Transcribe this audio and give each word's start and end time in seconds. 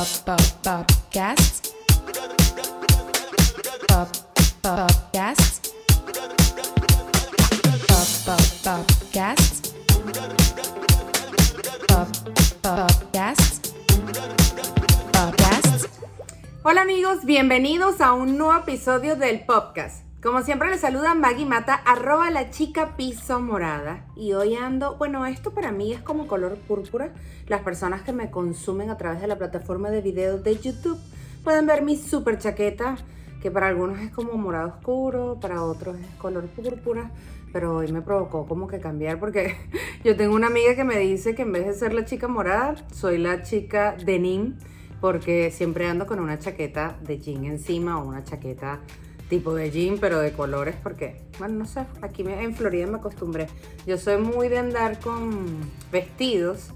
Pop, 0.00 0.24
pop, 0.24 0.40
popcast. 0.62 1.74
Pop, 3.86 4.08
popcast. 4.62 5.72
Pop, 7.86 8.08
pop, 8.24 8.40
popcast. 8.64 9.74
Pop, 11.86 12.08
popcast. 12.62 13.74
Popcast. 15.12 15.86
Hola 16.62 16.80
amigos, 16.80 17.26
bienvenidos 17.26 18.00
a 18.00 18.14
un 18.14 18.38
nuevo 18.38 18.58
episodio 18.58 19.16
del 19.16 19.44
podcast. 19.44 20.09
Como 20.22 20.42
siempre 20.42 20.68
les 20.68 20.82
saluda 20.82 21.14
Maggie 21.14 21.46
Mata, 21.46 21.72
arroba 21.72 22.30
la 22.30 22.50
chica 22.50 22.94
piso 22.94 23.40
morada. 23.40 24.04
Y 24.14 24.34
hoy 24.34 24.54
ando, 24.54 24.96
bueno, 24.96 25.24
esto 25.24 25.52
para 25.52 25.72
mí 25.72 25.94
es 25.94 26.02
como 26.02 26.26
color 26.26 26.58
púrpura. 26.58 27.14
Las 27.46 27.62
personas 27.62 28.02
que 28.02 28.12
me 28.12 28.30
consumen 28.30 28.90
a 28.90 28.98
través 28.98 29.22
de 29.22 29.26
la 29.26 29.38
plataforma 29.38 29.88
de 29.88 30.02
videos 30.02 30.44
de 30.44 30.58
YouTube 30.58 30.98
pueden 31.42 31.64
ver 31.66 31.80
mi 31.80 31.96
super 31.96 32.38
chaqueta, 32.38 32.98
que 33.40 33.50
para 33.50 33.68
algunos 33.68 33.98
es 34.00 34.10
como 34.10 34.34
morado 34.34 34.68
oscuro, 34.68 35.38
para 35.40 35.62
otros 35.62 35.98
es 35.98 36.14
color 36.16 36.48
púrpura. 36.48 37.10
Pero 37.54 37.76
hoy 37.76 37.90
me 37.90 38.02
provocó 38.02 38.46
como 38.46 38.68
que 38.68 38.78
cambiar 38.78 39.18
porque 39.18 39.56
yo 40.04 40.18
tengo 40.18 40.34
una 40.34 40.48
amiga 40.48 40.74
que 40.74 40.84
me 40.84 40.98
dice 40.98 41.34
que 41.34 41.42
en 41.42 41.52
vez 41.52 41.66
de 41.66 41.72
ser 41.72 41.94
la 41.94 42.04
chica 42.04 42.28
morada, 42.28 42.74
soy 42.92 43.16
la 43.16 43.42
chica 43.42 43.96
denim 44.04 44.58
porque 45.00 45.50
siempre 45.50 45.86
ando 45.86 46.06
con 46.06 46.20
una 46.20 46.38
chaqueta 46.38 46.98
de 47.00 47.18
jean 47.18 47.46
encima 47.46 47.98
o 47.98 48.06
una 48.06 48.22
chaqueta 48.22 48.80
tipo 49.30 49.54
de 49.54 49.70
jean, 49.70 49.96
pero 49.98 50.18
de 50.18 50.32
colores, 50.32 50.74
porque, 50.82 51.22
bueno, 51.38 51.60
no 51.60 51.64
sé, 51.64 51.86
aquí 52.02 52.22
en 52.26 52.54
Florida 52.54 52.86
me 52.86 52.98
acostumbré. 52.98 53.46
Yo 53.86 53.96
soy 53.96 54.18
muy 54.18 54.48
de 54.48 54.58
andar 54.58 55.00
con 55.00 55.58
vestidos 55.90 56.72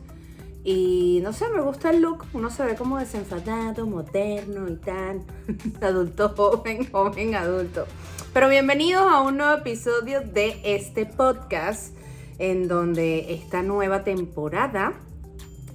y 0.65 1.21
no 1.23 1.35
sé, 1.35 1.51
me 1.51 1.61
gusta 1.61 1.91
el 1.91 2.01
look. 2.01 2.25
Uno 2.33 2.49
se 2.49 2.65
ve 2.65 2.75
como 2.75 2.99
desenfadado, 2.99 3.87
moderno 3.87 4.67
y 4.71 4.77
tan 4.77 5.27
adulto 5.83 6.31
joven, 6.31 6.91
joven 6.91 7.35
adulto. 7.35 7.87
Pero 8.33 8.49
bienvenidos 8.49 9.03
a 9.03 9.21
un 9.21 9.37
nuevo 9.37 9.59
episodio 9.59 10.23
de 10.23 10.61
este 10.65 11.05
podcast, 11.05 11.95
en 12.39 12.67
donde 12.67 13.35
esta 13.35 13.63
nueva 13.63 14.05
temporada 14.05 14.95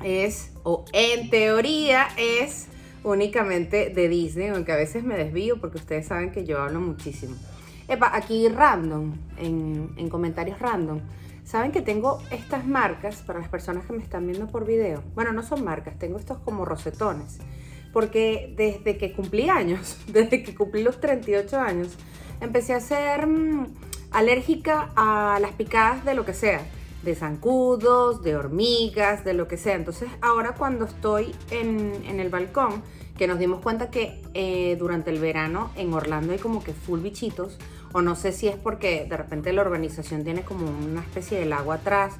es, 0.04 0.52
o 0.64 0.86
en 0.94 1.30
teoría 1.30 2.08
es, 2.18 2.68
únicamente 3.04 3.90
de 3.90 4.10
Disney, 4.10 4.50
aunque 4.50 4.72
a 4.72 4.76
veces 4.76 5.04
me 5.04 5.16
desvío 5.16 5.60
porque 5.60 5.78
ustedes 5.78 6.08
saben 6.08 6.32
que 6.32 6.46
yo 6.46 6.62
hablo 6.62 6.80
muchísimo. 6.80 7.36
Epa, 7.88 8.16
aquí 8.16 8.48
random, 8.50 9.14
en, 9.38 9.92
en 9.98 10.10
comentarios 10.10 10.60
random, 10.60 11.02
saben 11.44 11.72
que 11.72 11.82
tengo 11.82 12.22
estas 12.32 12.68
marcas 12.68 13.18
para 13.24 13.40
las 13.40 13.50
personas 13.50 13.86
que 13.86 13.94
me 13.94 14.04
están 14.04 14.28
viendo 14.28 14.48
por 14.48 14.66
video. 14.66 15.02
Bueno, 15.16 15.34
no 15.34 15.44
son 15.44 15.64
marcas, 15.64 15.98
tengo 15.98 16.18
estos 16.18 16.38
como 16.40 16.66
rosetones. 16.66 17.40
Porque 17.92 18.54
desde 18.56 18.98
que 18.98 19.14
cumplí 19.14 19.50
años, 19.50 19.98
desde 20.08 20.44
que 20.44 20.54
cumplí 20.54 20.84
los 20.84 21.00
38 21.00 21.60
años, 21.60 21.98
empecé 22.42 22.74
a 22.74 22.80
ser 22.80 23.26
mm, 23.26 23.66
alérgica 24.12 24.92
a 24.96 25.40
las 25.42 25.52
picadas 25.54 26.06
de 26.06 26.14
lo 26.14 26.26
que 26.26 26.34
sea 26.34 26.62
de 27.04 27.16
zancudos, 27.16 28.22
de 28.22 28.36
hormigas, 28.36 29.24
de 29.24 29.34
lo 29.34 29.48
que 29.48 29.58
sea. 29.58 29.76
Entonces 29.76 30.10
ahora 30.22 30.56
cuando 30.56 30.86
estoy 30.86 31.34
en, 31.52 31.94
en 32.06 32.20
el 32.20 32.30
balcón, 32.30 32.84
que 33.20 33.28
nos 33.28 33.38
dimos 33.38 33.60
cuenta 33.60 33.92
que 33.92 34.22
eh, 34.34 34.78
durante 34.80 35.12
el 35.12 35.20
verano 35.20 35.72
en 35.76 35.94
Orlando 35.94 36.32
hay 36.32 36.40
como 36.40 36.64
que 36.64 36.74
full 36.74 37.02
bichitos, 37.02 37.58
o 37.92 38.02
no 38.02 38.16
sé 38.16 38.32
si 38.32 38.48
es 38.48 38.56
porque 38.56 39.06
de 39.10 39.18
repente 39.18 39.52
la 39.52 39.62
organización 39.62 40.24
tiene 40.24 40.44
como 40.44 40.66
una 40.70 41.02
especie 41.02 41.38
de 41.38 41.46
lago 41.46 41.74
atrás 41.74 42.14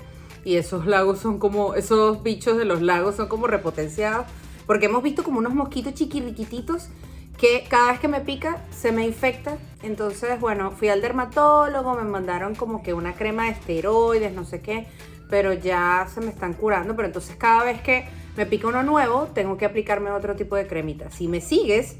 y 0.44 0.56
esos 0.56 0.86
lagos 0.86 1.20
son 1.20 1.40
como, 1.40 1.74
esos 1.76 2.22
bichos 2.22 2.58
de 2.58 2.66
los 2.66 2.82
lagos 2.82 3.16
son 3.16 3.30
como 3.30 3.48
repotenciados, 3.48 4.26
porque 4.66 4.88
hemos 4.88 5.02
visto 5.02 5.24
como 5.24 5.40
unos 5.40 5.54
mosquitos 5.54 5.94
chiquiriquititos 5.94 6.90
que 7.38 7.64
cada 7.70 7.92
vez 7.92 8.02
que 8.02 8.10
me 8.10 8.20
pica 8.20 8.66
se 8.70 8.92
me 8.92 9.06
infecta. 9.06 9.58
Entonces, 9.82 10.40
bueno, 10.40 10.72
fui 10.72 10.90
al 10.90 11.02
dermatólogo, 11.02 11.96
me 11.96 12.04
mandaron 12.04 12.56
como 12.56 12.84
que 12.84 12.94
una 12.94 13.16
crema 13.16 13.46
de 13.46 13.52
esteroides, 13.52 14.34
no 14.34 14.44
sé 14.44 14.62
qué, 14.62 14.88
pero 15.30 15.54
ya 15.54 16.08
se 16.14 16.22
me 16.22 16.30
están 16.30 16.54
curando. 16.54 16.96
Pero 16.96 17.08
entonces 17.08 17.36
cada 17.38 17.64
vez 17.64 17.82
que 17.82 18.06
me 18.36 18.46
pica 18.46 18.68
uno 18.68 18.84
nuevo, 18.84 19.28
tengo 19.34 19.58
que 19.58 19.66
aplicarme 19.66 20.12
otro 20.12 20.36
tipo 20.36 20.56
de 20.56 20.68
cremita. 20.68 21.10
Si 21.12 21.28
me 21.28 21.42
sigues 21.42 21.98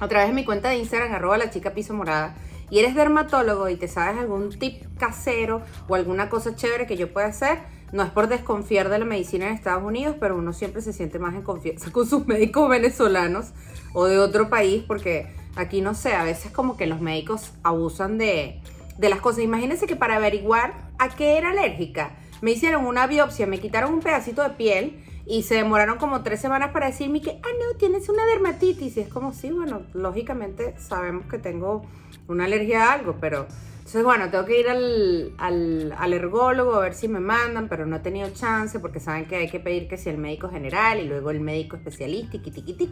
a 0.00 0.08
través 0.08 0.28
de 0.28 0.34
mi 0.34 0.44
cuenta 0.44 0.68
de 0.68 0.78
Instagram, 0.78 1.12
arroba 1.14 1.38
la 1.38 1.50
chica 1.50 1.72
piso 1.72 1.94
morada, 1.94 2.34
y 2.70 2.80
eres 2.80 2.94
dermatólogo 2.94 3.68
y 3.68 3.76
te 3.76 3.88
sabes 3.88 4.18
algún 4.18 4.50
tip 4.58 4.82
casero 4.98 5.62
o 5.88 5.94
alguna 5.94 6.28
cosa 6.28 6.56
chévere 6.56 6.86
que 6.86 6.96
yo 6.96 7.12
pueda 7.12 7.26
hacer, 7.28 7.58
no 7.92 8.02
es 8.02 8.10
por 8.10 8.28
desconfiar 8.28 8.88
de 8.88 8.98
la 8.98 9.04
medicina 9.04 9.46
en 9.46 9.54
Estados 9.54 9.84
Unidos, 9.84 10.16
pero 10.18 10.36
uno 10.36 10.52
siempre 10.52 10.82
se 10.82 10.92
siente 10.92 11.18
más 11.18 11.34
en 11.34 11.42
confianza 11.42 11.90
con 11.92 12.06
sus 12.06 12.26
médicos 12.26 12.68
venezolanos 12.68 13.52
o 13.92 14.06
de 14.06 14.18
otro 14.18 14.48
país, 14.48 14.84
porque 14.86 15.26
aquí 15.56 15.80
no 15.80 15.94
sé, 15.94 16.14
a 16.14 16.24
veces 16.24 16.52
como 16.52 16.76
que 16.76 16.86
los 16.86 17.00
médicos 17.00 17.52
abusan 17.62 18.18
de, 18.18 18.60
de 18.98 19.08
las 19.08 19.20
cosas. 19.20 19.42
Imagínense 19.42 19.86
que 19.86 19.96
para 19.96 20.16
averiguar 20.16 20.90
a 20.98 21.08
qué 21.08 21.38
era 21.38 21.50
alérgica, 21.50 22.16
me 22.40 22.52
hicieron 22.52 22.86
una 22.86 23.06
biopsia, 23.06 23.46
me 23.46 23.58
quitaron 23.58 23.94
un 23.94 24.00
pedacito 24.00 24.42
de 24.42 24.50
piel 24.50 25.02
y 25.26 25.42
se 25.42 25.56
demoraron 25.56 25.98
como 25.98 26.22
tres 26.22 26.40
semanas 26.40 26.70
para 26.70 26.86
decirme 26.86 27.20
que, 27.20 27.40
ah, 27.42 27.48
no, 27.58 27.78
tienes 27.78 28.08
una 28.08 28.24
dermatitis. 28.26 28.96
Y 28.96 29.00
es 29.00 29.08
como, 29.08 29.32
sí, 29.32 29.50
bueno, 29.50 29.82
lógicamente 29.92 30.74
sabemos 30.78 31.26
que 31.26 31.38
tengo 31.38 31.84
una 32.28 32.44
alergia 32.44 32.84
a 32.84 32.92
algo, 32.92 33.16
pero... 33.20 33.46
Entonces, 33.86 34.02
bueno, 34.02 34.28
tengo 34.30 34.44
que 34.46 34.58
ir 34.58 34.68
al, 34.68 35.32
al, 35.38 35.94
al 35.96 36.12
ergólogo 36.12 36.74
a 36.74 36.80
ver 36.80 36.94
si 36.94 37.06
me 37.06 37.20
mandan, 37.20 37.68
pero 37.68 37.86
no 37.86 37.94
he 37.94 38.00
tenido 38.00 38.28
chance 38.30 38.80
porque 38.80 38.98
saben 38.98 39.26
que 39.26 39.36
hay 39.36 39.48
que 39.48 39.60
pedir 39.60 39.86
que 39.86 39.96
sea 39.96 40.10
el 40.10 40.18
médico 40.18 40.48
general 40.48 40.98
y 40.98 41.04
luego 41.04 41.30
el 41.30 41.38
médico 41.38 41.76
especialista 41.76 42.36
y 42.36 42.40
tiqui, 42.40 42.62
tiqui. 42.62 42.90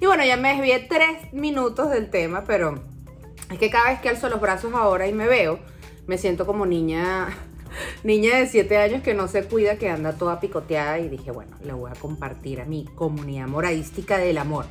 Y 0.00 0.06
bueno, 0.06 0.24
ya 0.24 0.36
me 0.36 0.48
desvié 0.48 0.80
tres 0.88 1.32
minutos 1.32 1.90
del 1.90 2.10
tema, 2.10 2.42
pero 2.44 2.74
es 3.52 3.58
que 3.60 3.70
cada 3.70 3.90
vez 3.90 4.00
que 4.00 4.08
alzo 4.08 4.28
los 4.28 4.40
brazos 4.40 4.74
ahora 4.74 5.06
y 5.06 5.12
me 5.12 5.28
veo, 5.28 5.60
me 6.08 6.18
siento 6.18 6.44
como 6.44 6.66
niña, 6.66 7.28
niña 8.02 8.38
de 8.38 8.48
7 8.48 8.78
años 8.78 9.02
que 9.04 9.14
no 9.14 9.28
se 9.28 9.44
cuida, 9.44 9.76
que 9.76 9.90
anda 9.90 10.14
toda 10.14 10.40
picoteada 10.40 10.98
y 10.98 11.08
dije, 11.08 11.30
bueno, 11.30 11.56
le 11.62 11.72
voy 11.72 11.88
a 11.88 11.94
compartir 11.94 12.60
a 12.60 12.64
mi 12.64 12.86
comunidad 12.96 13.46
moradística 13.46 14.18
del 14.18 14.38
amor. 14.38 14.64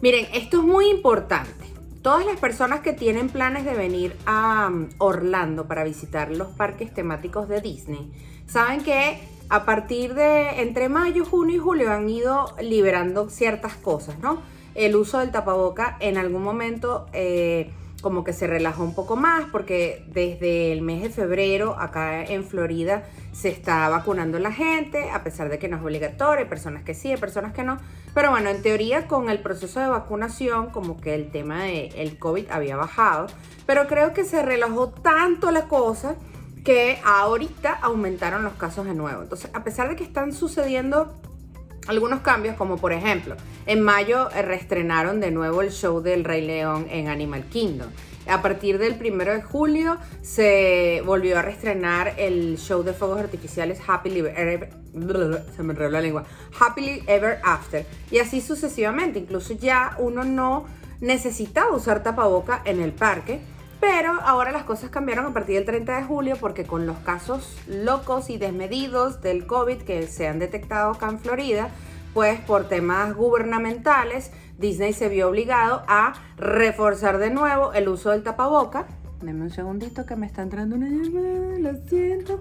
Miren, 0.00 0.28
esto 0.32 0.58
es 0.58 0.62
muy 0.62 0.88
importante. 0.90 1.72
Todas 2.02 2.26
las 2.26 2.40
personas 2.40 2.80
que 2.80 2.92
tienen 2.92 3.28
planes 3.28 3.64
de 3.64 3.74
venir 3.74 4.16
a 4.26 4.68
um, 4.68 4.88
Orlando 4.98 5.68
para 5.68 5.84
visitar 5.84 6.32
los 6.32 6.48
parques 6.48 6.92
temáticos 6.92 7.48
de 7.48 7.60
Disney, 7.60 8.10
saben 8.46 8.82
que 8.82 9.20
a 9.48 9.64
partir 9.64 10.14
de 10.14 10.62
entre 10.62 10.88
mayo, 10.88 11.24
junio 11.24 11.56
y 11.56 11.58
julio 11.60 11.92
han 11.92 12.08
ido 12.08 12.56
liberando 12.60 13.30
ciertas 13.30 13.74
cosas, 13.74 14.18
¿no? 14.18 14.42
El 14.74 14.96
uso 14.96 15.20
del 15.20 15.30
tapaboca 15.30 15.96
en 16.00 16.18
algún 16.18 16.42
momento 16.42 17.06
eh, 17.12 17.70
como 18.02 18.24
que 18.24 18.34
se 18.34 18.46
relajó 18.46 18.82
un 18.82 18.94
poco 18.94 19.16
más 19.16 19.46
porque 19.50 20.04
desde 20.08 20.72
el 20.72 20.82
mes 20.82 21.02
de 21.02 21.08
febrero 21.08 21.76
acá 21.78 22.22
en 22.24 22.44
Florida 22.44 23.04
se 23.32 23.48
está 23.48 23.88
vacunando 23.88 24.38
la 24.38 24.52
gente, 24.52 25.10
a 25.10 25.22
pesar 25.24 25.48
de 25.48 25.58
que 25.58 25.68
no 25.68 25.78
es 25.78 25.82
obligatorio, 25.82 26.40
hay 26.40 26.48
personas 26.50 26.82
que 26.82 26.92
sí, 26.92 27.10
hay 27.12 27.16
personas 27.16 27.54
que 27.54 27.62
no. 27.62 27.78
Pero 28.12 28.30
bueno, 28.30 28.50
en 28.50 28.60
teoría 28.60 29.06
con 29.06 29.30
el 29.30 29.40
proceso 29.40 29.80
de 29.80 29.86
vacunación 29.86 30.70
como 30.70 31.00
que 31.00 31.14
el 31.14 31.30
tema 31.30 31.62
del 31.62 31.94
el 31.94 32.18
COVID 32.18 32.50
había 32.50 32.76
bajado, 32.76 33.28
pero 33.64 33.86
creo 33.86 34.12
que 34.12 34.24
se 34.24 34.42
relajó 34.42 34.90
tanto 34.90 35.50
la 35.50 35.68
cosa 35.68 36.16
que 36.64 37.00
ahorita 37.04 37.78
aumentaron 37.82 38.44
los 38.44 38.54
casos 38.54 38.84
de 38.84 38.94
nuevo. 38.94 39.22
Entonces, 39.22 39.50
a 39.54 39.64
pesar 39.64 39.88
de 39.88 39.96
que 39.96 40.04
están 40.04 40.32
sucediendo 40.32 41.12
algunos 41.86 42.20
cambios, 42.20 42.56
como 42.56 42.76
por 42.78 42.92
ejemplo, 42.92 43.36
en 43.66 43.80
mayo 43.80 44.30
eh, 44.30 44.42
reestrenaron 44.42 45.20
de 45.20 45.30
nuevo 45.30 45.62
el 45.62 45.70
show 45.70 46.00
del 46.00 46.24
Rey 46.24 46.46
León 46.46 46.86
en 46.90 47.08
Animal 47.08 47.44
Kingdom. 47.44 47.88
A 48.28 48.40
partir 48.40 48.78
del 48.78 48.94
primero 48.94 49.32
de 49.32 49.42
julio 49.42 49.96
se 50.20 51.02
volvió 51.04 51.38
a 51.38 51.42
reestrenar 51.42 52.14
el 52.18 52.56
show 52.56 52.84
de 52.84 52.92
fuegos 52.92 53.18
artificiales 53.18 53.80
Happily 53.84 54.20
Ever, 54.20 54.70
se 55.56 55.62
me 55.64 55.74
la 55.74 56.00
lengua, 56.00 56.24
Happily 56.58 57.02
Ever 57.08 57.40
After. 57.42 57.84
Y 58.12 58.20
así 58.20 58.40
sucesivamente. 58.40 59.18
Incluso 59.18 59.54
ya 59.54 59.96
uno 59.98 60.22
no 60.22 60.66
necesitaba 61.00 61.74
usar 61.74 62.04
tapaboca 62.04 62.62
en 62.64 62.80
el 62.80 62.92
parque. 62.92 63.40
Pero 63.82 64.12
ahora 64.22 64.52
las 64.52 64.62
cosas 64.62 64.90
cambiaron 64.90 65.26
a 65.26 65.32
partir 65.34 65.56
del 65.56 65.64
30 65.64 65.96
de 65.96 66.04
julio 66.04 66.36
porque 66.38 66.64
con 66.64 66.86
los 66.86 66.98
casos 66.98 67.58
locos 67.66 68.30
y 68.30 68.38
desmedidos 68.38 69.20
del 69.22 69.44
COVID 69.44 69.78
que 69.78 70.06
se 70.06 70.28
han 70.28 70.38
detectado 70.38 70.92
acá 70.92 71.08
en 71.08 71.18
Florida, 71.18 71.68
pues 72.14 72.38
por 72.38 72.68
temas 72.68 73.12
gubernamentales, 73.12 74.30
Disney 74.56 74.92
se 74.92 75.08
vio 75.08 75.28
obligado 75.28 75.82
a 75.88 76.12
reforzar 76.36 77.18
de 77.18 77.30
nuevo 77.30 77.72
el 77.72 77.88
uso 77.88 78.10
del 78.10 78.22
tapaboca. 78.22 78.86
Denme 79.20 79.42
un 79.42 79.50
segundito 79.50 80.06
que 80.06 80.14
me 80.14 80.26
está 80.26 80.42
entrando 80.42 80.76
una 80.76 80.86
llamada, 80.86 81.58
lo 81.58 81.88
siento. 81.88 82.38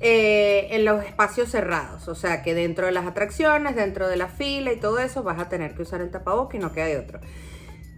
Eh, 0.00 0.66
en 0.72 0.84
los 0.84 1.04
espacios 1.04 1.48
cerrados, 1.48 2.08
o 2.08 2.16
sea 2.16 2.42
que 2.42 2.54
dentro 2.54 2.86
de 2.86 2.92
las 2.92 3.06
atracciones, 3.06 3.76
dentro 3.76 4.08
de 4.08 4.16
la 4.16 4.26
fila 4.26 4.72
y 4.72 4.80
todo 4.80 4.98
eso, 4.98 5.22
vas 5.22 5.38
a 5.38 5.48
tener 5.48 5.76
que 5.76 5.82
usar 5.82 6.00
el 6.00 6.10
tapaboca 6.10 6.56
y 6.56 6.60
no 6.60 6.72
queda 6.72 6.86
de 6.86 6.98
otro 6.98 7.20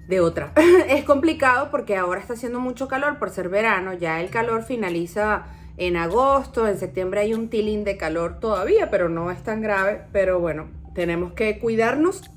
de 0.08 0.20
otra. 0.20 0.52
es 0.88 1.04
complicado 1.04 1.70
porque 1.70 1.96
ahora 1.96 2.20
está 2.20 2.34
haciendo 2.34 2.60
mucho 2.60 2.88
calor 2.88 3.18
por 3.18 3.30
ser 3.30 3.48
verano, 3.48 3.92
ya 3.94 4.20
el 4.20 4.30
calor 4.30 4.62
finaliza 4.62 5.46
en 5.76 5.96
agosto, 5.96 6.68
en 6.68 6.78
septiembre 6.78 7.20
hay 7.20 7.34
un 7.34 7.48
tilín 7.48 7.84
de 7.84 7.96
calor 7.96 8.38
todavía, 8.38 8.90
pero 8.90 9.08
no 9.08 9.30
es 9.30 9.42
tan 9.42 9.60
grave, 9.60 10.02
pero 10.12 10.38
bueno, 10.38 10.68
tenemos 10.94 11.32
que 11.32 11.58
cuidarnos 11.58 12.30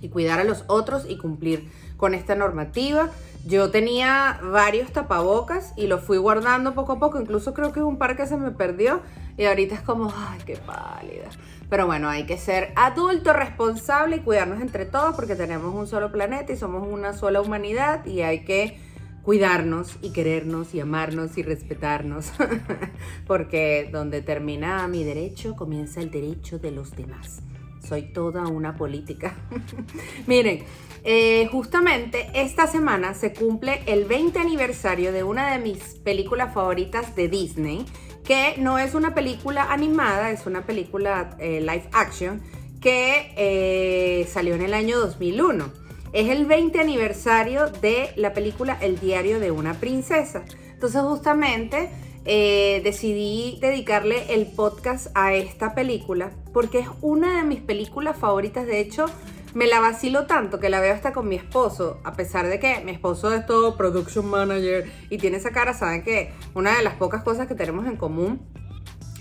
y 0.00 0.08
cuidar 0.08 0.40
a 0.40 0.44
los 0.44 0.64
otros 0.66 1.06
y 1.08 1.18
cumplir 1.18 1.70
con 1.96 2.14
esta 2.14 2.34
normativa. 2.34 3.10
Yo 3.46 3.70
tenía 3.70 4.40
varios 4.42 4.92
tapabocas 4.92 5.72
y 5.76 5.86
los 5.86 6.02
fui 6.02 6.18
guardando 6.18 6.74
poco 6.74 6.92
a 6.92 6.98
poco, 6.98 7.20
incluso 7.20 7.54
creo 7.54 7.72
que 7.72 7.82
un 7.82 7.98
par 7.98 8.16
que 8.16 8.26
se 8.26 8.36
me 8.36 8.50
perdió 8.50 9.00
y 9.36 9.44
ahorita 9.44 9.76
es 9.76 9.80
como, 9.80 10.12
ay, 10.14 10.40
qué 10.44 10.56
pálida. 10.56 11.28
Pero 11.68 11.86
bueno, 11.86 12.08
hay 12.08 12.24
que 12.24 12.38
ser 12.38 12.72
adulto, 12.76 13.32
responsable 13.32 14.16
y 14.16 14.20
cuidarnos 14.20 14.60
entre 14.60 14.86
todos 14.86 15.14
porque 15.14 15.36
tenemos 15.36 15.74
un 15.74 15.86
solo 15.86 16.10
planeta 16.10 16.52
y 16.52 16.56
somos 16.56 16.86
una 16.86 17.12
sola 17.12 17.40
humanidad 17.40 18.06
y 18.06 18.22
hay 18.22 18.44
que 18.44 18.78
cuidarnos 19.22 19.98
y 20.00 20.12
querernos 20.12 20.74
y 20.74 20.80
amarnos 20.80 21.36
y 21.36 21.42
respetarnos. 21.42 22.32
porque 23.26 23.90
donde 23.92 24.22
termina 24.22 24.88
mi 24.88 25.04
derecho, 25.04 25.54
comienza 25.56 26.00
el 26.00 26.10
derecho 26.10 26.58
de 26.58 26.70
los 26.70 26.96
demás. 26.96 27.42
Soy 27.86 28.12
toda 28.12 28.46
una 28.46 28.76
política. 28.76 29.36
Miren, 30.26 30.64
eh, 31.04 31.46
justamente 31.52 32.28
esta 32.34 32.66
semana 32.66 33.14
se 33.14 33.32
cumple 33.34 33.82
el 33.86 34.04
20 34.04 34.38
aniversario 34.38 35.12
de 35.12 35.22
una 35.22 35.52
de 35.52 35.58
mis 35.58 35.96
películas 36.02 36.52
favoritas 36.54 37.14
de 37.14 37.28
Disney, 37.28 37.84
que 38.28 38.56
no 38.58 38.78
es 38.78 38.94
una 38.94 39.14
película 39.14 39.72
animada, 39.72 40.30
es 40.30 40.44
una 40.44 40.66
película 40.66 41.30
eh, 41.38 41.62
live 41.62 41.88
action 41.94 42.42
que 42.78 43.32
eh, 43.38 44.28
salió 44.30 44.54
en 44.54 44.60
el 44.60 44.74
año 44.74 45.00
2001. 45.00 45.72
Es 46.12 46.28
el 46.28 46.44
20 46.44 46.78
aniversario 46.78 47.68
de 47.68 48.10
la 48.16 48.34
película 48.34 48.76
El 48.82 49.00
diario 49.00 49.40
de 49.40 49.50
una 49.50 49.72
princesa. 49.80 50.44
Entonces 50.74 51.00
justamente 51.00 51.88
eh, 52.26 52.82
decidí 52.84 53.58
dedicarle 53.62 54.34
el 54.34 54.44
podcast 54.44 55.06
a 55.14 55.32
esta 55.32 55.74
película 55.74 56.30
porque 56.52 56.80
es 56.80 56.88
una 57.00 57.38
de 57.38 57.44
mis 57.44 57.62
películas 57.62 58.18
favoritas. 58.18 58.66
De 58.66 58.78
hecho, 58.78 59.06
me 59.54 59.66
la 59.66 59.80
vacilo 59.80 60.26
tanto 60.26 60.60
que 60.60 60.68
la 60.68 60.80
veo 60.80 60.94
hasta 60.94 61.12
con 61.12 61.28
mi 61.28 61.36
esposo, 61.36 62.00
a 62.04 62.12
pesar 62.12 62.46
de 62.46 62.58
que 62.58 62.80
mi 62.84 62.92
esposo 62.92 63.32
es 63.34 63.46
todo 63.46 63.76
production 63.76 64.26
manager 64.26 64.90
y 65.10 65.18
tiene 65.18 65.38
esa 65.38 65.50
cara, 65.50 65.74
saben 65.74 66.02
que 66.02 66.32
una 66.54 66.76
de 66.76 66.82
las 66.82 66.94
pocas 66.94 67.22
cosas 67.22 67.46
que 67.46 67.54
tenemos 67.54 67.86
en 67.86 67.96
común 67.96 68.40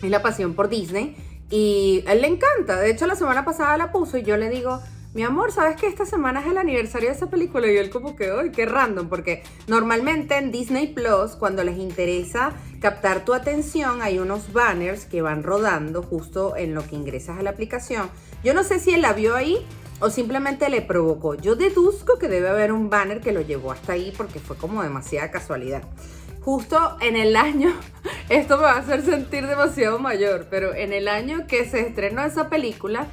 es 0.02 0.10
la 0.10 0.22
pasión 0.22 0.54
por 0.54 0.70
Disney 0.70 1.16
y 1.50 2.04
a 2.08 2.14
él 2.14 2.22
le 2.22 2.28
encanta. 2.28 2.78
De 2.78 2.90
hecho, 2.92 3.08
la 3.08 3.16
semana 3.16 3.46
pasada 3.46 3.78
la 3.78 3.92
puso 3.92 4.18
y 4.18 4.24
yo 4.24 4.38
le 4.38 4.50
digo, 4.50 4.82
mi 5.14 5.24
amor, 5.24 5.52
¿sabes 5.52 5.78
que 5.78 5.88
esta 5.88 6.06
semana 6.06 6.42
es 6.42 6.48
el 6.48 6.58
aniversario 6.58 7.10
de 7.10 7.16
esa 7.16 7.30
película? 7.30 7.72
Y 7.72 7.78
él 7.78 7.90
como 7.90 8.16
que, 8.16 8.30
¡ay, 8.30 8.52
qué 8.52 8.66
random! 8.66 9.08
Porque 9.08 9.42
normalmente 9.66 10.38
en 10.38 10.52
Disney 10.52 10.94
Plus, 10.94 11.32
cuando 11.32 11.64
les 11.64 11.78
interesa 11.78 12.52
captar 12.82 13.26
tu 13.26 13.34
atención, 13.34 14.02
hay 14.02 14.20
unos 14.20 14.54
banners 14.54 15.06
que 15.06 15.22
van 15.22 15.42
rodando 15.42 16.04
justo 16.04 16.56
en 16.56 16.76
lo 16.76 16.86
que 16.86 16.96
ingresas 16.96 17.40
a 17.40 17.42
la 17.42 17.52
aplicación. 17.52 18.10
Yo 18.44 18.54
no 18.54 18.64
sé 18.64 18.80
si 18.80 18.94
él 18.94 19.02
la 19.02 19.14
vio 19.14 19.36
ahí 19.36 19.66
o 20.00 20.10
simplemente 20.10 20.70
le 20.70 20.82
provocó. 20.82 21.36
Yo 21.36 21.56
deduzco 21.56 22.18
que 22.20 22.28
debe 22.28 22.50
haber 22.50 22.72
un 22.72 22.90
banner 22.90 23.22
que 23.22 23.32
lo 23.32 23.42
llevó 23.42 23.72
hasta 23.72 23.94
ahí 23.94 24.14
porque 24.16 24.40
fue 24.40 24.56
como 24.56 24.84
demasiada 24.84 25.32
casualidad. 25.32 25.84
Justo 26.42 26.98
en 27.02 27.16
el 27.16 27.36
año, 27.36 27.74
esto 28.30 28.58
me 28.58 28.64
va 28.64 28.74
a 28.74 28.80
hacer 28.80 29.04
sentir 29.04 29.48
demasiado 29.48 30.00
mayor, 30.00 30.48
pero 30.50 30.74
en 30.74 30.94
el 30.94 31.08
año 31.08 31.48
que 31.48 31.66
se 31.66 31.82
estrenó 31.82 32.24
esa 32.24 32.50
película, 32.50 33.08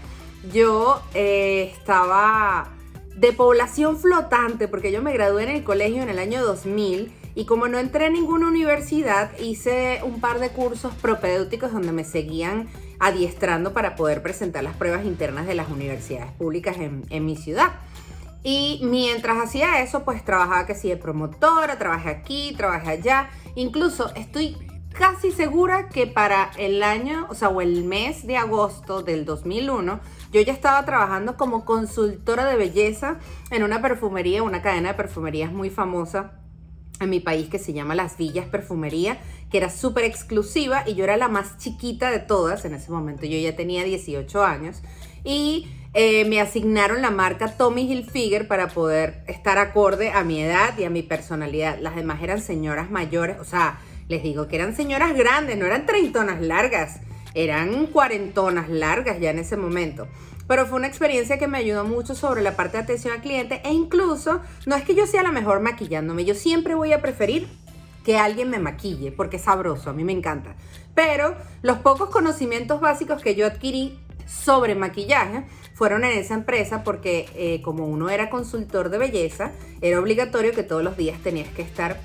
yo 0.52 1.02
eh, 1.14 1.72
estaba 1.76 2.70
de 3.16 3.32
población 3.32 3.98
flotante, 3.98 4.68
porque 4.68 4.92
yo 4.92 5.02
me 5.02 5.12
gradué 5.12 5.44
en 5.44 5.50
el 5.50 5.64
colegio 5.64 6.02
en 6.02 6.10
el 6.10 6.18
año 6.18 6.44
2000 6.44 7.12
y 7.36 7.46
como 7.46 7.66
no 7.66 7.78
entré 7.78 8.06
en 8.06 8.12
ninguna 8.12 8.46
universidad, 8.46 9.36
hice 9.38 10.00
un 10.04 10.20
par 10.20 10.38
de 10.38 10.50
cursos 10.50 10.94
propedéuticos 10.94 11.72
donde 11.72 11.92
me 11.92 12.04
seguían 12.04 12.68
adiestrando 12.98 13.72
para 13.72 13.96
poder 13.96 14.22
presentar 14.22 14.64
las 14.64 14.76
pruebas 14.76 15.04
internas 15.04 15.46
de 15.46 15.54
las 15.54 15.68
universidades 15.68 16.32
públicas 16.32 16.76
en, 16.78 17.24
mi 17.24 17.36
ciudad. 17.36 17.72
Y 18.42 18.80
mientras 18.82 19.42
hacía 19.42 19.82
eso, 19.82 20.04
pues 20.04 20.24
trabajaba 20.24 20.66
que 20.66 20.74
sí 20.74 20.88
de 20.88 20.96
promotora, 20.96 21.78
trabajé 21.78 22.10
aquí, 22.10 22.54
trabajé 22.56 22.90
allá. 22.90 23.30
Incluso 23.54 24.14
estoy 24.14 24.56
casi 24.92 25.32
segura 25.32 25.88
que 25.88 26.06
para 26.06 26.50
el 26.56 26.82
año, 26.82 27.26
o 27.30 27.34
sea, 27.34 27.48
o 27.48 27.60
el 27.60 27.84
mes 27.84 28.26
de 28.26 28.36
agosto 28.36 29.02
del 29.02 29.24
2001, 29.24 30.00
yo 30.32 30.40
ya 30.40 30.52
estaba 30.52 30.84
trabajando 30.84 31.36
como 31.36 31.64
consultora 31.64 32.44
de 32.44 32.56
belleza 32.56 33.18
en 33.50 33.62
una 33.62 33.80
perfumería, 33.80 34.42
una 34.42 34.62
cadena 34.62 34.90
de 34.90 34.94
perfumerías 34.94 35.52
muy 35.52 35.70
famosa 35.70 36.43
en 37.00 37.10
mi 37.10 37.20
país 37.20 37.48
que 37.48 37.58
se 37.58 37.72
llama 37.72 37.94
Las 37.94 38.16
Villas 38.16 38.46
Perfumería, 38.46 39.18
que 39.50 39.58
era 39.58 39.70
súper 39.70 40.04
exclusiva 40.04 40.84
y 40.86 40.94
yo 40.94 41.04
era 41.04 41.16
la 41.16 41.28
más 41.28 41.58
chiquita 41.58 42.10
de 42.10 42.20
todas. 42.20 42.64
En 42.64 42.74
ese 42.74 42.90
momento 42.90 43.26
yo 43.26 43.38
ya 43.38 43.56
tenía 43.56 43.84
18 43.84 44.44
años 44.44 44.82
y 45.24 45.68
eh, 45.94 46.24
me 46.24 46.40
asignaron 46.40 47.02
la 47.02 47.10
marca 47.10 47.56
Tommy 47.56 47.90
Hilfiger 47.90 48.48
para 48.48 48.68
poder 48.68 49.24
estar 49.26 49.58
acorde 49.58 50.10
a 50.10 50.24
mi 50.24 50.42
edad 50.42 50.76
y 50.78 50.84
a 50.84 50.90
mi 50.90 51.02
personalidad. 51.02 51.78
Las 51.80 51.96
demás 51.96 52.22
eran 52.22 52.40
señoras 52.40 52.90
mayores, 52.90 53.38
o 53.40 53.44
sea, 53.44 53.80
les 54.08 54.22
digo 54.22 54.48
que 54.48 54.56
eran 54.56 54.76
señoras 54.76 55.14
grandes, 55.14 55.56
no 55.56 55.66
eran 55.66 55.86
treintonas 55.86 56.40
largas 56.40 57.00
eran 57.34 57.86
cuarentonas 57.86 58.68
largas 58.68 59.20
ya 59.20 59.30
en 59.30 59.40
ese 59.40 59.56
momento. 59.56 60.06
Pero 60.46 60.66
fue 60.66 60.78
una 60.78 60.86
experiencia 60.86 61.38
que 61.38 61.48
me 61.48 61.58
ayudó 61.58 61.84
mucho 61.84 62.14
sobre 62.14 62.42
la 62.42 62.56
parte 62.56 62.76
de 62.76 62.82
atención 62.82 63.14
al 63.14 63.22
cliente 63.22 63.60
e 63.64 63.72
incluso 63.72 64.40
no 64.66 64.76
es 64.76 64.84
que 64.84 64.94
yo 64.94 65.06
sea 65.06 65.22
la 65.22 65.32
mejor 65.32 65.60
maquillándome, 65.60 66.24
yo 66.24 66.34
siempre 66.34 66.74
voy 66.74 66.92
a 66.92 67.00
preferir 67.00 67.48
que 68.04 68.18
alguien 68.18 68.50
me 68.50 68.58
maquille 68.58 69.10
porque 69.10 69.36
es 69.36 69.42
sabroso, 69.42 69.90
a 69.90 69.92
mí 69.94 70.04
me 70.04 70.12
encanta. 70.12 70.54
Pero 70.94 71.34
los 71.62 71.78
pocos 71.78 72.10
conocimientos 72.10 72.80
básicos 72.80 73.22
que 73.22 73.34
yo 73.34 73.46
adquirí 73.46 73.98
sobre 74.26 74.74
maquillaje 74.74 75.44
fueron 75.74 76.04
en 76.04 76.18
esa 76.18 76.34
empresa 76.34 76.84
porque 76.84 77.28
eh, 77.34 77.62
como 77.62 77.86
uno 77.86 78.10
era 78.10 78.30
consultor 78.30 78.90
de 78.90 78.98
belleza, 78.98 79.52
era 79.80 79.98
obligatorio 79.98 80.52
que 80.52 80.62
todos 80.62 80.84
los 80.84 80.96
días 80.96 81.18
tenías 81.22 81.48
que 81.48 81.62
estar 81.62 81.98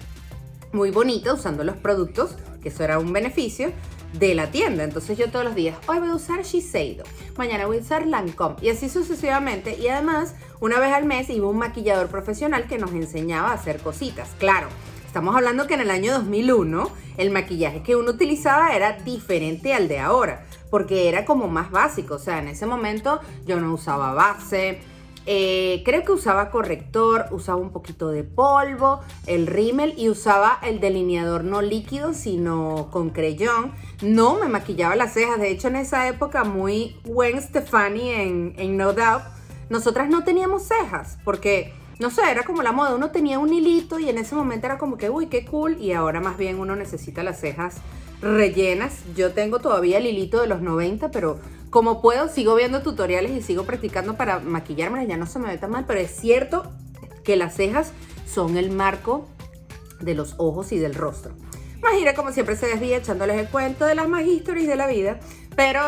muy 0.71 0.91
bonita 0.91 1.33
usando 1.33 1.63
los 1.63 1.77
productos, 1.77 2.36
que 2.62 2.69
eso 2.69 2.83
era 2.83 3.00
un 3.00 3.12
beneficio 3.13 3.71
de 4.14 4.36
la 4.36 4.52
tienda. 4.52 4.84
Entonces 4.84 5.18
yo 5.18 5.30
todos 5.30 5.46
los 5.46 5.56
días, 5.56 5.78
hoy 5.88 6.00
voy 6.00 6.10
a 6.10 6.16
usar 6.16 6.44
Shiseido, 6.44 7.04
mañana 7.38 7.66
voy 7.66 7.78
a 7.78 7.82
usar 7.82 8.08
Lancome 8.08 8.56
y 8.62 8.70
así 8.70 8.90
sucesivamente. 8.90 9.78
Y 9.78 9.88
además, 9.88 10.36
una 10.60 10.80
vez 10.80 10.94
al 10.94 11.06
mes 11.06 11.30
iba 11.30 11.48
un 11.48 11.58
maquillador 11.58 12.08
profesional 12.08 12.68
que 12.68 12.78
nos 12.78 12.92
enseñaba 12.92 13.50
a 13.50 13.54
hacer 13.54 13.80
cositas. 13.80 14.30
Claro, 14.40 14.68
estamos 15.06 15.36
hablando 15.36 15.68
que 15.68 15.76
en 15.76 15.82
el 15.82 15.92
año 15.92 16.14
2001 16.14 16.90
el 17.18 17.32
maquillaje 17.32 17.84
que 17.84 17.96
uno 17.96 18.12
utilizaba 18.12 18.76
era 18.76 18.94
diferente 18.94 19.74
al 19.74 19.88
de 19.88 20.00
ahora, 20.00 20.46
porque 20.70 21.10
era 21.10 21.26
como 21.26 21.48
más 21.48 21.70
básico. 21.72 22.16
O 22.16 22.20
sea, 22.20 22.40
en 22.40 22.48
ese 22.48 22.66
momento 22.66 23.20
yo 23.46 23.60
no 23.60 23.74
usaba 23.74 24.14
base, 24.14 24.80
eh, 25.31 25.84
creo 25.86 26.04
que 26.04 26.12
usaba 26.12 26.50
corrector, 26.50 27.27
usaba 27.30 27.60
un 27.60 27.70
poquito 27.70 28.08
de 28.10 28.24
polvo, 28.24 29.01
el 29.27 29.46
rímel 29.46 29.94
y 29.96 30.10
usaba 30.10 30.58
el 30.63 30.80
delineador 30.80 31.44
no 31.44 31.62
líquido, 31.62 32.15
sino 32.15 32.89
con 32.89 33.12
creyón. 33.12 33.72
No 34.01 34.39
me 34.39 34.48
maquillaba 34.48 34.96
las 34.96 35.13
cejas. 35.13 35.39
De 35.39 35.51
hecho, 35.51 35.68
en 35.68 35.75
esa 35.75 36.08
época, 36.08 36.46
muy 36.46 36.96
buen 37.03 37.39
Stefani 37.39 38.10
en, 38.10 38.56
en 38.58 38.75
No 38.75 38.94
Doubt, 38.94 39.22
nosotras 39.70 40.10
no 40.10 40.24
teníamos 40.24 40.63
cejas 40.63 41.20
porque 41.24 41.74
no 42.00 42.10
sé, 42.10 42.22
era 42.32 42.42
como 42.42 42.63
la 42.63 42.72
moda, 42.72 42.96
uno 42.96 43.12
tenía 43.12 43.38
un 43.38 43.53
hilito 43.53 44.00
y 44.00 44.10
en 44.10 44.18
ese 44.18 44.34
momento 44.34 44.65
era 44.65 44.80
como 44.80 44.98
que, 44.98 45.12
uy, 45.12 45.27
qué 45.27 45.46
cool, 45.46 45.77
y 45.80 45.92
ahora 45.92 46.22
más 46.22 46.39
bien 46.39 46.58
uno 46.58 46.75
necesita 46.75 47.22
las 47.22 47.39
cejas 47.39 47.75
rellenas. 48.22 49.03
Yo 49.15 49.34
tengo 49.34 49.60
todavía 49.60 50.00
el 50.00 50.08
hilito 50.08 50.42
de 50.42 50.48
los 50.48 50.62
90, 50.62 51.12
pero 51.12 51.38
como 51.70 52.02
puedo, 52.02 52.28
sigo 52.28 52.56
viendo 52.56 52.82
tutoriales 52.82 53.32
y 53.32 53.42
sigo 53.42 53.64
practicando 53.64 54.16
para 54.16 54.40
maquillarme, 54.40 55.06
ya 55.06 55.18
no 55.18 55.26
se 55.26 55.40
me 55.40 55.50
ve 55.50 55.58
tan 55.58 55.72
mal, 55.72 55.86
pero 55.88 56.00
es 56.00 56.12
cierto 56.12 56.72
que 57.24 57.36
las 57.36 57.56
cejas 57.56 57.92
son 58.26 58.58
el 58.58 58.72
marco 58.72 59.28
de 60.00 60.16
los 60.16 60.36
ojos 60.38 60.72
y 60.72 60.80
del 60.80 60.96
rostro. 60.96 61.34
Magira, 61.82 62.14
como 62.14 62.32
siempre, 62.32 62.56
se 62.56 62.68
desvía 62.68 62.98
echándoles 62.98 63.38
el 63.38 63.50
cuento 63.50 63.86
de 63.86 63.96
las 63.96 64.08
magistories 64.08 64.68
de 64.68 64.76
la 64.76 64.88
vida, 64.88 65.20
pero 65.56 65.82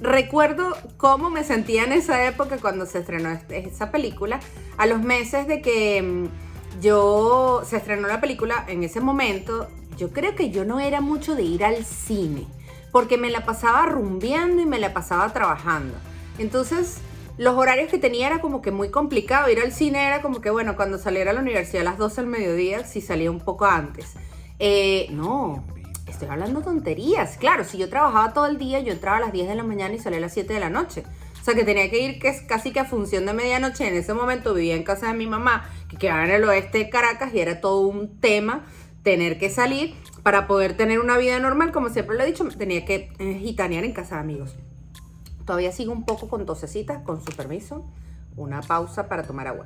recuerdo 0.00 0.76
cómo 0.96 1.30
me 1.30 1.44
sentía 1.44 1.84
en 1.84 1.92
esa 1.92 2.26
época 2.26 2.58
cuando 2.58 2.86
se 2.86 2.98
estrenó 2.98 3.30
este, 3.30 3.58
esa 3.68 3.90
película, 3.90 4.40
a 4.76 4.86
los 4.86 5.00
meses 5.00 5.46
de 5.46 5.62
que 5.62 6.02
mm, 6.02 6.80
yo 6.80 7.62
se 7.64 7.76
estrenó 7.76 8.08
la 8.08 8.20
película, 8.20 8.64
en 8.68 8.82
ese 8.82 9.00
momento, 9.00 9.68
yo 9.96 10.10
creo 10.10 10.34
que 10.34 10.50
yo 10.50 10.64
no 10.64 10.80
era 10.80 11.00
mucho 11.00 11.34
de 11.34 11.42
ir 11.42 11.64
al 11.64 11.84
cine 11.84 12.46
porque 12.92 13.18
me 13.18 13.30
la 13.30 13.44
pasaba 13.44 13.86
rumbeando 13.86 14.62
y 14.62 14.66
me 14.66 14.78
la 14.78 14.92
pasaba 14.92 15.32
trabajando. 15.32 15.94
Entonces, 16.38 16.98
los 17.38 17.54
horarios 17.56 17.90
que 17.90 17.98
tenía 17.98 18.26
era 18.26 18.40
como 18.40 18.62
que 18.62 18.70
muy 18.70 18.90
complicado. 18.90 19.48
Ir 19.50 19.60
al 19.60 19.72
cine 19.72 20.06
era 20.06 20.22
como 20.22 20.40
que, 20.40 20.50
bueno, 20.50 20.76
cuando 20.76 20.98
saliera 20.98 21.30
a 21.30 21.34
la 21.34 21.40
universidad 21.40 21.82
a 21.82 21.90
las 21.90 21.98
12 21.98 22.22
del 22.22 22.30
mediodía, 22.30 22.84
si 22.84 23.00
salía 23.00 23.30
un 23.30 23.40
poco 23.40 23.64
antes. 23.64 24.14
Eh, 24.58 25.06
no, 25.10 25.64
estoy 26.06 26.28
hablando 26.28 26.62
tonterías. 26.62 27.36
Claro, 27.36 27.64
si 27.64 27.78
yo 27.78 27.88
trabajaba 27.88 28.32
todo 28.32 28.46
el 28.46 28.58
día, 28.58 28.80
yo 28.80 28.92
entraba 28.92 29.18
a 29.18 29.20
las 29.20 29.32
10 29.32 29.48
de 29.48 29.54
la 29.54 29.62
mañana 29.62 29.94
y 29.94 29.98
salía 29.98 30.18
a 30.18 30.22
las 30.22 30.34
7 30.34 30.52
de 30.52 30.60
la 30.60 30.70
noche. 30.70 31.04
O 31.40 31.44
sea 31.44 31.54
que 31.54 31.64
tenía 31.64 31.88
que 31.88 32.00
ir 32.00 32.18
que 32.18 32.28
es 32.28 32.42
casi 32.42 32.72
que 32.72 32.80
a 32.80 32.84
función 32.84 33.24
de 33.24 33.32
medianoche. 33.32 33.86
En 33.86 33.94
ese 33.94 34.14
momento 34.14 34.52
vivía 34.52 34.74
en 34.74 34.82
casa 34.82 35.08
de 35.08 35.14
mi 35.14 35.26
mamá, 35.26 35.70
que 35.88 35.96
quedaba 35.96 36.24
en 36.24 36.30
el 36.32 36.44
oeste 36.44 36.78
de 36.78 36.90
Caracas 36.90 37.32
y 37.32 37.38
era 37.40 37.60
todo 37.60 37.80
un 37.80 38.20
tema 38.20 38.66
tener 39.02 39.38
que 39.38 39.48
salir 39.48 39.94
para 40.28 40.46
poder 40.46 40.76
tener 40.76 41.00
una 41.00 41.16
vida 41.16 41.38
normal, 41.38 41.72
como 41.72 41.88
siempre 41.88 42.14
lo 42.14 42.22
he 42.22 42.26
dicho, 42.26 42.46
tenía 42.48 42.84
que 42.84 43.10
eh, 43.18 43.38
gitanear 43.38 43.84
en 43.84 43.94
casa 43.94 44.16
de 44.16 44.20
amigos. 44.20 44.56
Todavía 45.46 45.72
sigo 45.72 45.90
un 45.90 46.04
poco 46.04 46.28
con 46.28 46.44
tosecitas, 46.44 47.00
con 47.02 47.24
su 47.24 47.34
permiso. 47.34 47.86
una 48.36 48.60
pausa 48.60 49.08
para 49.08 49.22
tomar 49.22 49.46
agua. 49.46 49.64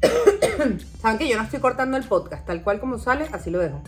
Saben 1.02 1.18
que 1.18 1.28
yo 1.28 1.36
no 1.36 1.42
estoy 1.42 1.60
cortando 1.60 1.98
el 1.98 2.04
podcast, 2.04 2.46
tal 2.46 2.62
cual 2.62 2.80
como 2.80 2.98
sale, 2.98 3.28
así 3.30 3.50
lo 3.50 3.58
dejo. 3.58 3.82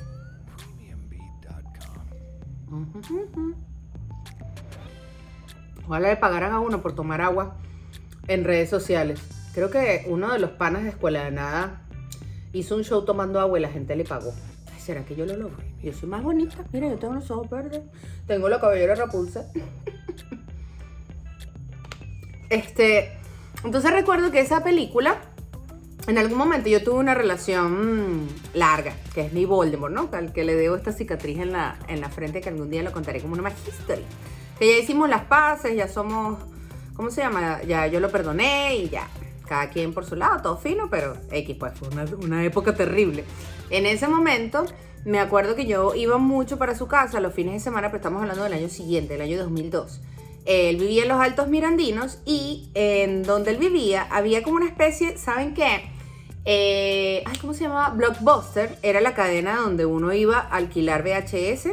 Ojalá 5.87 6.11
le 6.11 6.17
pagaran 6.19 6.53
a 6.53 6.61
uno 6.61 6.83
por 6.83 6.95
tomar 6.95 7.23
agua 7.23 7.57
en 8.29 8.45
redes 8.45 8.69
sociales. 8.69 9.19
Creo 9.55 9.71
que 9.71 10.05
uno 10.09 10.31
de 10.31 10.41
los 10.41 10.51
panas 10.51 10.83
de 10.83 10.91
Escuela 10.91 11.25
de 11.25 11.31
Nada 11.31 11.87
hizo 12.53 12.77
un 12.77 12.85
show 12.85 13.03
tomando 13.07 13.41
agua 13.41 13.59
y 13.59 13.63
la 13.63 13.71
gente 13.71 13.97
le 13.97 14.05
pagó. 14.05 14.35
¿Será 14.83 15.05
que 15.05 15.15
yo 15.15 15.25
lo 15.25 15.37
logro? 15.37 15.59
Yo 15.81 15.93
soy 15.93 16.09
más 16.09 16.25
bonita. 16.25 16.57
Mira, 16.73 16.89
yo 16.89 16.99
tengo 16.99 17.15
los 17.15 17.31
ojos 17.31 17.49
verdes. 17.49 17.83
Tengo 18.27 18.49
la 18.49 18.61
cabellera 18.61 18.95
Rapunzel. 18.95 19.45
Este, 22.51 23.11
entonces 23.65 23.91
recuerdo 23.93 24.31
que 24.31 24.39
esa 24.39 24.63
película, 24.63 25.23
en 26.07 26.19
algún 26.19 26.37
momento 26.37 26.69
yo 26.69 26.85
tuve 26.85 26.97
una 26.97 27.15
relación 27.15 28.25
mm, 28.25 28.29
larga, 28.53 28.93
que 29.15 29.23
es 29.23 29.33
mi 29.33 29.47
Voldemort, 29.47 29.95
¿no? 29.95 30.11
Al 30.13 30.35
que 30.35 30.45
le 30.45 30.55
debo 30.55 30.77
esta 30.77 30.93
cicatriz 30.93 31.39
en 31.39 31.53
la, 31.53 31.79
en 31.89 32.03
la 32.03 32.11
frente 32.11 32.43
que 32.43 32.51
algún 32.51 32.69
día 32.69 32.83
lo 32.83 32.93
contaré 32.93 33.23
como 33.23 33.33
una 33.33 33.43
magistery. 33.43 34.05
Que 34.59 34.71
ya 34.71 34.83
hicimos 34.83 35.09
las 35.09 35.25
paces, 35.25 35.75
ya 35.75 35.89
somos, 35.89 36.41
¿cómo 36.95 37.11
se 37.11 37.23
llama? 37.23 37.63
Ya 37.63 37.87
yo 37.87 38.01
lo 38.01 38.11
perdoné 38.11 38.77
y 38.77 38.91
ya. 38.91 39.09
Cada 39.49 39.71
quien 39.71 39.95
por 39.95 40.05
su 40.05 40.15
lado, 40.15 40.43
todo 40.43 40.59
fino, 40.59 40.91
pero 40.91 41.17
X, 41.31 41.57
pues 41.59 41.73
fue 41.79 41.89
una, 41.89 42.05
una 42.23 42.45
época 42.45 42.75
terrible. 42.75 43.25
En 43.73 43.87
ese 43.87 44.07
momento, 44.07 44.67
me 45.07 45.19
acuerdo 45.19 45.57
que 45.57 45.65
yo 45.65 45.95
iba 45.95 46.19
mucho 46.19 46.59
para 46.59 46.77
su 46.77 46.89
casa 46.89 47.21
los 47.21 47.33
fines 47.33 47.55
de 47.55 47.61
semana, 47.61 47.89
pero 47.89 47.97
estamos 47.97 48.21
hablando 48.21 48.45
del 48.45 48.53
año 48.53 48.69
siguiente, 48.69 49.15
el 49.15 49.23
año 49.23 49.39
2002. 49.39 50.03
Él 50.45 50.77
vivía 50.77 51.05
en 51.05 51.09
los 51.09 51.19
Altos 51.19 51.49
Mirandinos 51.49 52.19
y 52.27 52.69
en 52.75 53.23
donde 53.23 53.53
él 53.53 53.57
vivía 53.57 54.07
había 54.11 54.43
como 54.43 54.57
una 54.57 54.67
especie, 54.67 55.17
¿saben 55.17 55.55
qué? 55.55 55.91
Eh, 56.45 57.23
ay, 57.25 57.39
¿Cómo 57.41 57.55
se 57.55 57.65
llamaba? 57.65 57.89
Blockbuster 57.95 58.77
era 58.83 59.01
la 59.01 59.15
cadena 59.15 59.57
donde 59.57 59.87
uno 59.87 60.13
iba 60.13 60.39
a 60.39 60.57
alquilar 60.57 61.03
VHS 61.03 61.71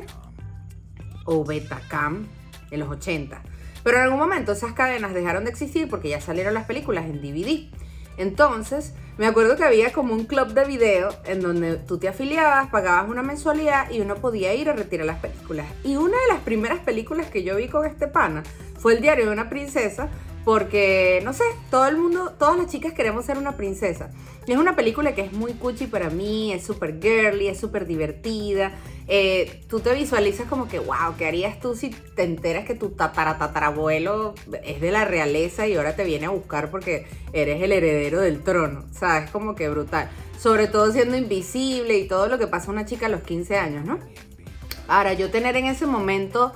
o 1.26 1.44
Betacam 1.44 2.30
en 2.72 2.80
los 2.80 2.88
80. 2.88 3.44
Pero 3.84 3.98
en 3.98 4.04
algún 4.04 4.20
momento 4.20 4.54
esas 4.54 4.72
cadenas 4.72 5.14
dejaron 5.14 5.44
de 5.44 5.50
existir 5.50 5.90
porque 5.90 6.08
ya 6.08 6.22
salieron 6.22 6.54
las 6.54 6.66
películas 6.66 7.04
en 7.08 7.22
DVD. 7.22 7.70
Entonces, 8.20 8.94
me 9.18 9.28
acuerdo 9.28 9.56
que 9.56 9.64
había 9.64 9.92
como 9.94 10.14
un 10.14 10.26
club 10.26 10.50
de 10.50 10.66
video 10.66 11.10
en 11.26 11.42
donde 11.42 11.78
tú 11.78 11.98
te 11.98 12.10
afiliabas, 12.10 12.70
pagabas 12.70 13.10
una 13.10 13.24
mensualidad 13.24 13.90
y 13.90 14.02
uno 14.02 14.16
podía 14.16 14.54
ir 14.54 14.70
a 14.70 14.74
retirar 14.74 15.06
las 15.06 15.20
películas. 15.20 15.66
Y 15.86 15.96
una 15.96 16.18
de 16.18 16.28
las 16.34 16.42
primeras 16.42 16.80
películas 16.80 17.28
que 17.28 17.44
yo 17.44 17.56
vi 17.56 17.70
con 17.70 17.86
este 17.86 18.08
pana 18.08 18.44
fue 18.78 18.94
El 18.94 19.02
diario 19.02 19.26
de 19.26 19.32
una 19.32 19.50
princesa, 19.50 20.10
porque, 20.50 21.22
no 21.24 21.32
sé, 21.32 21.44
todo 21.70 21.86
el 21.86 21.96
mundo, 21.96 22.34
todas 22.40 22.58
las 22.58 22.72
chicas 22.72 22.94
queremos 22.94 23.24
ser 23.24 23.38
una 23.38 23.56
princesa. 23.56 24.10
Es 24.48 24.58
una 24.58 24.76
película 24.76 25.14
que 25.14 25.22
es 25.22 25.32
muy 25.32 25.54
cuchi 25.54 25.86
para 25.86 26.10
mí, 26.10 26.52
es 26.52 26.66
súper 26.66 27.00
girly, 27.00 27.50
es 27.50 27.60
súper 27.60 27.86
divertida. 27.86 28.72
Eh, 29.08 29.62
tú 29.70 29.80
te 29.80 29.94
visualizas 29.94 30.48
como 30.48 30.68
que, 30.68 30.80
wow, 30.80 31.16
¿qué 31.20 31.28
harías 31.28 31.60
tú 31.60 31.76
si 31.76 31.92
te 31.92 32.24
enteras 32.24 32.66
que 32.66 32.74
tu 32.74 32.90
tataratatarabuelo 32.90 34.34
es 34.64 34.82
de 34.82 34.90
la 34.90 35.06
realeza 35.06 35.68
y 35.68 35.76
ahora 35.76 35.96
te 35.96 36.04
viene 36.04 36.26
a 36.26 36.30
buscar 36.30 36.72
porque 36.72 37.06
eres 37.32 37.62
el 37.62 37.72
heredero 37.72 38.20
del 38.20 38.42
trono? 38.42 38.86
O 38.90 38.98
sea, 38.98 39.20
es 39.20 39.30
como 39.30 39.54
que 39.54 39.70
brutal. 39.70 40.10
Sobre 40.40 40.66
todo 40.66 40.92
siendo 40.92 41.16
invisible 41.16 41.96
y 42.00 42.08
todo 42.08 42.28
lo 42.28 42.40
que 42.40 42.48
pasa 42.48 42.70
a 42.70 42.74
una 42.74 42.86
chica 42.88 43.06
a 43.06 43.10
los 43.10 43.22
15 43.22 43.56
años, 43.56 43.86
¿no? 43.86 44.00
Ahora, 44.88 45.14
yo 45.14 45.30
tener 45.30 45.56
en 45.58 45.68
ese 45.68 45.86
momento, 45.86 46.54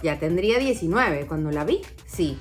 ya 0.00 0.20
tendría 0.20 0.60
19 0.60 1.26
cuando 1.26 1.50
la 1.50 1.64
vi, 1.64 1.82
sí. 2.06 2.38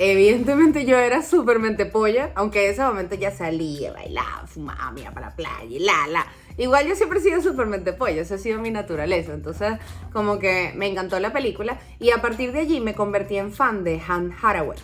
Evidentemente 0.00 0.84
yo 0.84 0.96
era 0.96 1.22
súper 1.22 1.58
polla, 1.86 2.30
aunque 2.36 2.64
en 2.64 2.72
ese 2.72 2.82
momento 2.82 3.16
ya 3.16 3.32
salía, 3.32 3.92
bailaba, 3.92 4.46
fumaba, 4.46 4.92
me 4.92 5.00
iba 5.00 5.10
para 5.10 5.30
la 5.30 5.36
playa 5.36 5.64
y 5.68 5.80
la, 5.80 6.06
la. 6.06 6.26
Igual 6.56 6.86
yo 6.86 6.94
siempre 6.94 7.18
he 7.18 7.22
sido 7.22 7.42
súper 7.42 7.66
polla, 7.96 8.22
eso 8.22 8.36
ha 8.36 8.38
sido 8.38 8.60
mi 8.60 8.70
naturaleza. 8.70 9.34
Entonces, 9.34 9.74
como 10.12 10.38
que 10.38 10.72
me 10.76 10.86
encantó 10.86 11.18
la 11.18 11.32
película 11.32 11.78
y 11.98 12.10
a 12.10 12.22
partir 12.22 12.52
de 12.52 12.60
allí 12.60 12.80
me 12.80 12.94
convertí 12.94 13.38
en 13.38 13.52
fan 13.52 13.82
de 13.82 14.00
Han 14.06 14.32
Haraway 14.40 14.78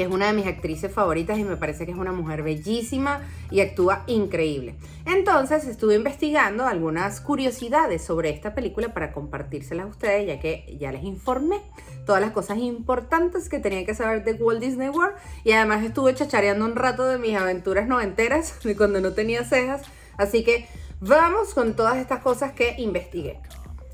que 0.00 0.04
es 0.06 0.10
una 0.10 0.28
de 0.28 0.32
mis 0.32 0.46
actrices 0.46 0.90
favoritas 0.90 1.38
y 1.38 1.44
me 1.44 1.58
parece 1.58 1.84
que 1.84 1.92
es 1.92 1.98
una 1.98 2.10
mujer 2.10 2.42
bellísima 2.42 3.20
y 3.50 3.60
actúa 3.60 4.02
increíble. 4.06 4.76
Entonces 5.04 5.66
estuve 5.66 5.94
investigando 5.94 6.66
algunas 6.66 7.20
curiosidades 7.20 8.02
sobre 8.02 8.30
esta 8.30 8.54
película 8.54 8.94
para 8.94 9.12
compartírselas 9.12 9.84
a 9.84 9.88
ustedes, 9.90 10.26
ya 10.26 10.40
que 10.40 10.74
ya 10.80 10.90
les 10.90 11.04
informé 11.04 11.60
todas 12.06 12.22
las 12.22 12.30
cosas 12.30 12.56
importantes 12.56 13.50
que 13.50 13.58
tenía 13.58 13.84
que 13.84 13.94
saber 13.94 14.24
de 14.24 14.32
Walt 14.42 14.62
Disney 14.62 14.88
World 14.88 15.16
y 15.44 15.52
además 15.52 15.84
estuve 15.84 16.14
chachareando 16.14 16.64
un 16.64 16.76
rato 16.76 17.04
de 17.04 17.18
mis 17.18 17.36
aventuras 17.36 17.86
noventeras, 17.86 18.58
de 18.64 18.74
cuando 18.74 19.02
no 19.02 19.12
tenía 19.12 19.44
cejas, 19.44 19.82
así 20.16 20.44
que 20.44 20.66
vamos 21.00 21.52
con 21.52 21.76
todas 21.76 21.98
estas 21.98 22.20
cosas 22.20 22.52
que 22.52 22.76
investigué. 22.78 23.38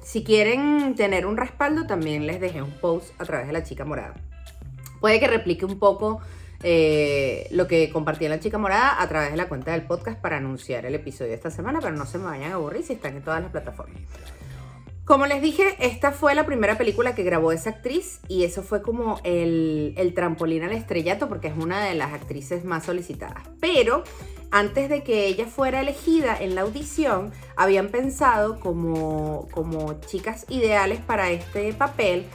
Si 0.05 0.23
quieren 0.23 0.95
tener 0.95 1.27
un 1.27 1.37
respaldo, 1.37 1.89
también 1.89 2.29
les 2.29 2.41
dejé 2.41 2.63
un 2.63 2.79
post 2.79 3.11
a 3.21 3.25
través 3.25 3.49
de 3.49 3.53
la 3.53 3.65
chica 3.65 3.85
morada. 3.85 4.15
Puede 5.07 5.21
que 5.21 5.29
replique 5.29 5.65
un 5.65 5.79
poco 5.79 6.21
eh, 6.65 7.47
lo 7.53 7.69
que 7.69 7.91
compartí 7.91 8.25
en 8.25 8.33
la 8.33 8.41
chica 8.41 8.59
morada 8.59 9.01
a 9.01 9.09
través 9.09 9.31
de 9.31 9.37
la 9.37 9.49
cuenta 9.49 9.71
del 9.71 9.83
podcast 9.83 10.21
para 10.21 10.39
anunciar 10.39 10.85
el 10.85 10.97
episodio 10.97 11.29
de 11.29 11.37
esta 11.37 11.49
semana, 11.49 11.79
pero 11.81 11.95
no 11.95 12.07
se 12.07 12.19
me 12.19 12.25
vayan 12.25 12.51
a 12.51 12.55
aburrir 12.57 12.83
si 12.83 12.95
están 12.95 13.15
en 13.15 13.23
todas 13.23 13.41
las 13.41 13.53
plataformas. 13.53 14.01
Como 15.05 15.27
les 15.27 15.41
dije, 15.41 15.77
esta 15.79 16.11
fue 16.11 16.35
la 16.35 16.45
primera 16.45 16.77
película 16.77 17.15
que 17.15 17.23
grabó 17.23 17.53
esa 17.53 17.71
actriz 17.71 18.19
y 18.27 18.43
eso 18.43 18.65
fue 18.65 18.83
como 18.83 19.21
el, 19.23 19.95
el, 19.97 20.13
trampolín 20.13 20.65
al 20.65 20.73
estrellato 20.73 21.29
porque 21.29 21.47
es 21.47 21.55
una 21.57 21.85
de 21.85 21.95
las 21.95 22.13
actrices 22.13 22.65
más 22.65 22.85
solicitadas. 22.85 23.45
Pero 23.61 24.03
antes 24.51 24.89
de 24.89 25.05
que 25.05 25.29
ella 25.29 25.47
fuera 25.47 25.83
elegida 25.83 26.37
en 26.37 26.57
la 26.57 26.63
audición, 26.63 27.31
habían 27.55 27.91
pensado 27.91 28.59
como, 28.59 29.47
como 29.53 30.01
chicas 30.01 30.47
ideales 30.49 30.99
para 30.99 31.31
este 31.31 31.73
papel 31.75 32.27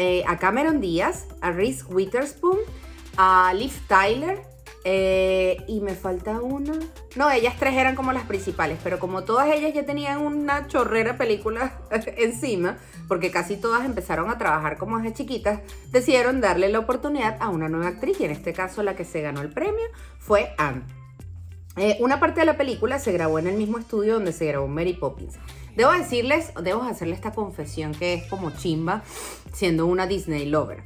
eh, 0.00 0.24
a 0.26 0.38
Cameron 0.38 0.80
Díaz, 0.80 1.26
a 1.42 1.50
Reese 1.50 1.84
Witherspoon, 1.84 2.56
a 3.18 3.52
Liv 3.54 3.70
Tyler 3.86 4.40
eh, 4.84 5.62
y 5.68 5.82
me 5.82 5.94
falta 5.94 6.40
una. 6.40 6.72
No, 7.16 7.30
ellas 7.30 7.54
tres 7.58 7.74
eran 7.74 7.96
como 7.96 8.10
las 8.12 8.24
principales, 8.24 8.78
pero 8.82 8.98
como 8.98 9.24
todas 9.24 9.54
ellas 9.54 9.74
ya 9.74 9.84
tenían 9.84 10.22
una 10.22 10.66
chorrera 10.68 11.18
película 11.18 11.78
encima, 12.16 12.78
porque 13.08 13.30
casi 13.30 13.58
todas 13.58 13.84
empezaron 13.84 14.30
a 14.30 14.38
trabajar 14.38 14.78
como 14.78 14.96
desde 14.96 15.12
chiquitas, 15.12 15.60
decidieron 15.90 16.40
darle 16.40 16.70
la 16.70 16.78
oportunidad 16.78 17.36
a 17.38 17.50
una 17.50 17.68
nueva 17.68 17.88
actriz 17.88 18.18
y 18.20 18.24
en 18.24 18.30
este 18.30 18.54
caso 18.54 18.82
la 18.82 18.96
que 18.96 19.04
se 19.04 19.20
ganó 19.20 19.42
el 19.42 19.52
premio 19.52 19.84
fue 20.18 20.54
Anne. 20.56 20.99
Eh, 21.82 21.96
una 21.98 22.20
parte 22.20 22.40
de 22.40 22.46
la 22.46 22.58
película 22.58 22.98
se 22.98 23.10
grabó 23.10 23.38
en 23.38 23.46
el 23.46 23.56
mismo 23.56 23.78
estudio 23.78 24.12
donde 24.12 24.34
se 24.34 24.44
grabó 24.44 24.68
Mary 24.68 24.92
Poppins. 24.92 25.36
Debo 25.74 25.92
decirles, 25.92 26.52
debo 26.62 26.82
hacerle 26.82 27.14
esta 27.14 27.32
confesión 27.32 27.92
que 27.94 28.12
es 28.12 28.26
como 28.26 28.50
chimba 28.50 29.02
siendo 29.54 29.86
una 29.86 30.06
Disney 30.06 30.44
lover. 30.44 30.82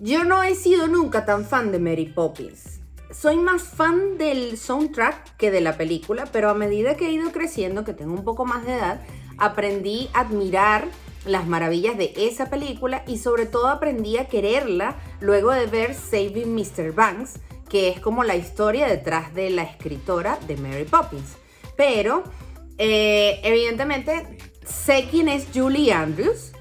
Yo 0.00 0.24
no 0.24 0.42
he 0.42 0.56
sido 0.56 0.88
nunca 0.88 1.24
tan 1.24 1.44
fan 1.44 1.70
de 1.70 1.78
Mary 1.78 2.06
Poppins. 2.06 2.80
Soy 3.12 3.36
más 3.36 3.62
fan 3.62 4.18
del 4.18 4.58
soundtrack 4.58 5.36
que 5.36 5.52
de 5.52 5.60
la 5.60 5.76
película, 5.76 6.26
pero 6.32 6.50
a 6.50 6.54
medida 6.54 6.96
que 6.96 7.06
he 7.06 7.12
ido 7.12 7.30
creciendo, 7.30 7.84
que 7.84 7.94
tengo 7.94 8.14
un 8.14 8.24
poco 8.24 8.44
más 8.44 8.66
de 8.66 8.74
edad, 8.74 9.00
aprendí 9.38 10.10
a 10.12 10.22
admirar 10.22 10.88
las 11.24 11.46
maravillas 11.46 11.96
de 11.96 12.14
esa 12.16 12.50
película 12.50 13.04
y 13.06 13.18
sobre 13.18 13.46
todo 13.46 13.68
aprendí 13.68 14.18
a 14.18 14.26
quererla 14.26 14.96
luego 15.20 15.52
de 15.52 15.66
ver 15.66 15.94
Saving 15.94 16.52
Mr. 16.52 16.90
Banks, 16.92 17.34
que 17.70 17.88
es 17.88 18.00
como 18.00 18.24
la 18.24 18.36
historia 18.36 18.86
detrás 18.86 19.32
de 19.32 19.48
la 19.48 19.62
escritora 19.62 20.38
de 20.46 20.56
Mary 20.56 20.84
Poppins. 20.84 21.36
Pero 21.76 22.24
eh, 22.76 23.40
evidentemente, 23.44 24.38
sé 24.66 25.06
quién 25.10 25.28
es 25.28 25.46
Julie 25.54 25.92
Andrews, 25.92 26.52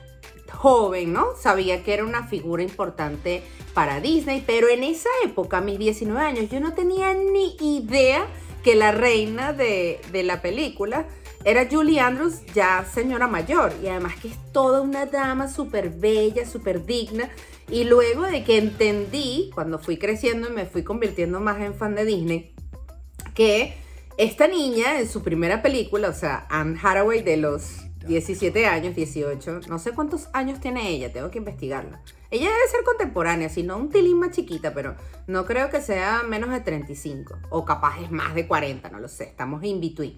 joven, 0.51 1.13
¿no? 1.13 1.35
Sabía 1.37 1.83
que 1.83 1.93
era 1.93 2.05
una 2.05 2.27
figura 2.27 2.61
importante 2.61 3.41
para 3.73 3.99
Disney, 3.99 4.43
pero 4.45 4.69
en 4.69 4.83
esa 4.83 5.09
época, 5.23 5.57
a 5.57 5.61
mis 5.61 5.79
19 5.79 6.21
años, 6.21 6.49
yo 6.49 6.59
no 6.59 6.73
tenía 6.73 7.13
ni 7.13 7.55
idea 7.59 8.27
que 8.63 8.75
la 8.75 8.91
reina 8.91 9.53
de, 9.53 10.01
de 10.11 10.23
la 10.23 10.41
película 10.41 11.07
era 11.45 11.67
Julie 11.71 12.01
Andrews, 12.01 12.45
ya 12.53 12.85
señora 12.93 13.27
mayor, 13.27 13.71
y 13.81 13.87
además 13.87 14.15
que 14.21 14.27
es 14.27 14.37
toda 14.51 14.81
una 14.81 15.05
dama 15.05 15.47
súper 15.47 15.89
bella, 15.89 16.45
súper 16.45 16.85
digna. 16.85 17.29
Y 17.71 17.83
luego 17.83 18.23
de 18.23 18.43
que 18.43 18.57
entendí, 18.57 19.51
cuando 19.53 19.77
fui 19.77 19.97
creciendo 19.97 20.49
y 20.49 20.51
me 20.51 20.65
fui 20.65 20.83
convirtiendo 20.83 21.39
más 21.39 21.61
en 21.61 21.75
fan 21.75 21.93
de 21.93 22.03
Disney, 22.03 22.53
que 23.35 23.77
esta 24.17 24.47
niña 24.47 24.99
en 24.99 25.07
su 25.07 25.21
primera 25.21 25.61
película, 25.61 26.09
o 26.09 26.13
sea, 26.13 26.47
Anne 26.49 26.79
Hathaway 26.81 27.21
de 27.21 27.37
los 27.37 27.85
17 28.07 28.65
años, 28.65 28.95
18, 28.95 29.61
no 29.67 29.77
sé 29.77 29.91
cuántos 29.91 30.29
años 30.33 30.59
tiene 30.59 30.89
ella, 30.89 31.13
tengo 31.13 31.29
que 31.29 31.37
investigarla. 31.37 32.01
Ella 32.31 32.49
debe 32.49 32.67
ser 32.71 32.83
contemporánea, 32.83 33.49
si 33.49 33.61
no 33.61 33.77
un 33.77 33.89
tilín 33.89 34.17
más 34.17 34.31
chiquita, 34.31 34.73
pero 34.73 34.95
no 35.27 35.45
creo 35.45 35.69
que 35.69 35.79
sea 35.79 36.23
menos 36.23 36.49
de 36.49 36.61
35, 36.61 37.37
o 37.49 37.65
capaz 37.65 38.01
es 38.01 38.09
más 38.09 38.33
de 38.33 38.47
40, 38.47 38.89
no 38.89 38.99
lo 38.99 39.07
sé, 39.07 39.25
estamos 39.25 39.63
in 39.63 39.79
between. 39.79 40.17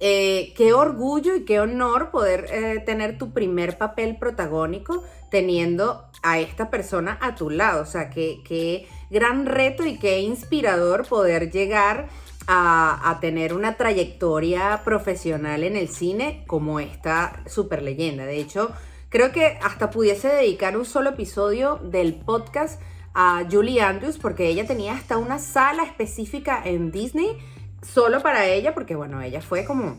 Eh, 0.00 0.52
qué 0.56 0.72
orgullo 0.72 1.36
y 1.36 1.44
qué 1.44 1.60
honor 1.60 2.10
poder 2.10 2.46
eh, 2.50 2.82
tener 2.84 3.16
tu 3.16 3.32
primer 3.32 3.78
papel 3.78 4.16
protagónico 4.18 5.04
teniendo 5.30 6.04
a 6.22 6.40
esta 6.40 6.68
persona 6.70 7.18
a 7.20 7.34
tu 7.34 7.48
lado. 7.48 7.82
O 7.82 7.86
sea, 7.86 8.10
qué, 8.10 8.40
qué 8.44 8.88
gran 9.10 9.46
reto 9.46 9.86
y 9.86 9.98
qué 9.98 10.20
inspirador 10.20 11.06
poder 11.06 11.50
llegar 11.50 12.08
a, 12.46 13.10
a 13.10 13.20
tener 13.20 13.54
una 13.54 13.76
trayectoria 13.76 14.82
profesional 14.84 15.62
en 15.62 15.76
el 15.76 15.88
cine 15.88 16.44
como 16.46 16.80
esta 16.80 17.42
super 17.46 17.82
leyenda. 17.82 18.26
De 18.26 18.38
hecho, 18.38 18.72
creo 19.08 19.32
que 19.32 19.58
hasta 19.62 19.90
pudiese 19.90 20.28
dedicar 20.28 20.76
un 20.76 20.84
solo 20.84 21.10
episodio 21.10 21.76
del 21.82 22.14
podcast 22.14 22.80
a 23.14 23.44
Julie 23.50 23.80
Andrews 23.80 24.18
porque 24.18 24.48
ella 24.48 24.66
tenía 24.66 24.94
hasta 24.94 25.16
una 25.18 25.38
sala 25.38 25.84
específica 25.84 26.60
en 26.64 26.90
Disney 26.90 27.38
solo 27.84 28.22
para 28.22 28.46
ella 28.46 28.74
porque 28.74 28.94
bueno, 28.94 29.20
ella 29.22 29.40
fue 29.40 29.64
como 29.64 29.98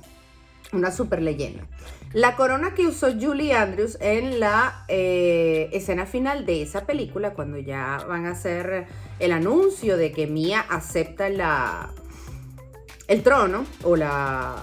una 0.74 0.92
super 0.92 1.22
leyenda. 1.22 1.64
La 2.14 2.36
corona 2.36 2.74
que 2.74 2.88
usó 2.88 3.12
Julie 3.12 3.54
Andrews 3.54 3.98
en 4.00 4.40
la 4.40 4.86
eh, 4.88 5.70
escena 5.74 6.06
final 6.06 6.46
de 6.46 6.62
esa 6.62 6.86
película, 6.86 7.34
cuando 7.34 7.58
ya 7.58 8.04
van 8.08 8.26
a 8.26 8.32
hacer 8.32 8.88
el 9.20 9.32
anuncio 9.32 9.98
de 9.98 10.12
que 10.12 10.26
Mia 10.26 10.62
acepta 10.62 11.30
la, 11.30 11.92
el 13.08 13.22
trono 13.22 13.66
o 13.84 13.96
la, 13.96 14.56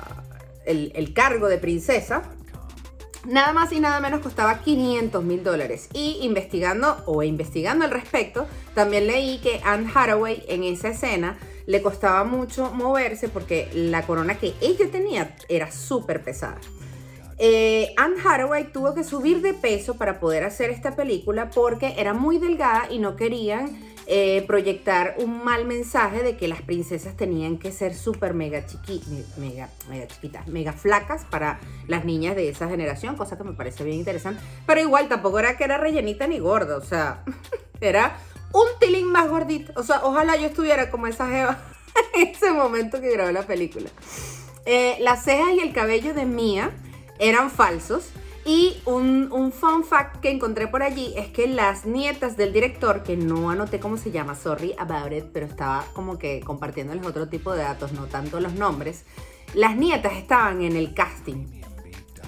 el, 0.64 0.92
el 0.94 1.12
cargo 1.12 1.48
de 1.48 1.58
princesa, 1.58 2.22
Nada 3.24 3.52
más 3.52 3.70
y 3.72 3.78
nada 3.78 4.00
menos 4.00 4.20
costaba 4.20 4.58
500 4.58 5.22
mil 5.22 5.44
dólares. 5.44 5.88
Y 5.92 6.18
investigando 6.22 7.04
o 7.06 7.22
investigando 7.22 7.84
al 7.84 7.92
respecto, 7.92 8.48
también 8.74 9.06
leí 9.06 9.38
que 9.38 9.60
Anne 9.64 9.88
Hathaway 9.94 10.44
en 10.48 10.64
esa 10.64 10.88
escena 10.88 11.38
le 11.66 11.82
costaba 11.82 12.24
mucho 12.24 12.72
moverse 12.72 13.28
porque 13.28 13.68
la 13.74 14.02
corona 14.06 14.38
que 14.38 14.54
ella 14.60 14.90
tenía 14.90 15.36
era 15.48 15.70
súper 15.70 16.22
pesada. 16.22 16.58
Eh, 17.38 17.92
Anne 17.96 18.16
Hathaway 18.24 18.70
tuvo 18.72 18.94
que 18.94 19.02
subir 19.04 19.40
de 19.40 19.54
peso 19.54 19.96
para 19.96 20.20
poder 20.20 20.44
hacer 20.44 20.70
esta 20.70 20.94
película 20.94 21.50
porque 21.50 21.94
era 21.98 22.14
muy 22.14 22.38
delgada 22.38 22.86
y 22.90 22.98
no 22.98 23.16
querían 23.16 23.92
eh, 24.06 24.44
proyectar 24.46 25.14
un 25.18 25.44
mal 25.44 25.64
mensaje 25.64 26.22
de 26.22 26.36
que 26.36 26.48
las 26.48 26.60
princesas 26.62 27.16
tenían 27.16 27.58
que 27.58 27.70
ser 27.70 27.94
súper 27.94 28.34
mega, 28.34 28.66
chiqui, 28.66 29.00
mega, 29.36 29.68
mega 29.88 30.06
chiquitas, 30.08 30.46
mega 30.48 30.72
flacas 30.72 31.24
para 31.24 31.60
las 31.86 32.04
niñas 32.04 32.34
de 32.34 32.48
esa 32.48 32.68
generación, 32.68 33.16
cosa 33.16 33.38
que 33.38 33.44
me 33.44 33.52
parece 33.52 33.84
bien 33.84 33.98
interesante. 33.98 34.42
Pero 34.66 34.80
igual 34.80 35.08
tampoco 35.08 35.38
era 35.38 35.56
que 35.56 35.64
era 35.64 35.78
rellenita 35.78 36.26
ni 36.26 36.40
gorda, 36.40 36.76
o 36.76 36.84
sea, 36.84 37.24
era 37.80 38.18
un 38.52 38.66
tilín 38.80 39.10
más 39.10 39.28
gordito. 39.28 39.72
O 39.76 39.82
sea, 39.82 40.00
ojalá 40.04 40.36
yo 40.36 40.46
estuviera 40.46 40.90
como 40.90 41.06
esa 41.06 41.28
jeva 41.28 41.58
en 42.14 42.28
ese 42.28 42.52
momento 42.52 43.00
que 43.00 43.10
grabé 43.12 43.32
la 43.32 43.46
película. 43.46 43.90
Eh, 44.64 44.96
las 45.00 45.24
cejas 45.24 45.54
y 45.54 45.60
el 45.60 45.72
cabello 45.72 46.14
de 46.14 46.24
Mia 46.24 46.70
eran 47.18 47.50
falsos. 47.50 48.10
Y 48.44 48.76
un, 48.86 49.30
un, 49.30 49.52
fun 49.52 49.84
fact 49.84 50.20
que 50.20 50.28
encontré 50.28 50.66
por 50.66 50.82
allí 50.82 51.14
es 51.16 51.28
que 51.28 51.46
las 51.46 51.86
nietas 51.86 52.36
del 52.36 52.52
director, 52.52 53.04
que 53.04 53.16
no 53.16 53.50
anoté 53.50 53.78
cómo 53.78 53.96
se 53.96 54.10
llama, 54.10 54.34
sorry 54.34 54.74
about 54.78 55.12
it, 55.12 55.26
pero 55.32 55.46
estaba 55.46 55.84
como 55.92 56.18
que 56.18 56.40
compartiéndoles 56.40 57.06
otro 57.06 57.28
tipo 57.28 57.52
de 57.52 57.62
datos, 57.62 57.92
no 57.92 58.06
tanto 58.06 58.40
los 58.40 58.54
nombres, 58.54 59.04
las 59.54 59.76
nietas 59.76 60.14
estaban 60.14 60.60
en 60.62 60.74
el 60.74 60.92
casting. 60.92 61.46